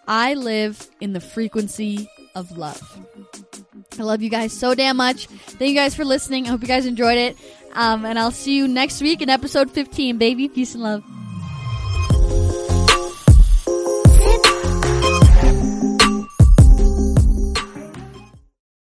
[0.08, 3.00] I live in the frequency of love.
[4.00, 5.28] I love you guys so damn much.
[5.28, 6.46] Thank you guys for listening.
[6.46, 7.38] I hope you guys enjoyed it.
[7.74, 10.48] Um, and I'll see you next week in episode 15, baby.
[10.48, 11.04] Peace and love.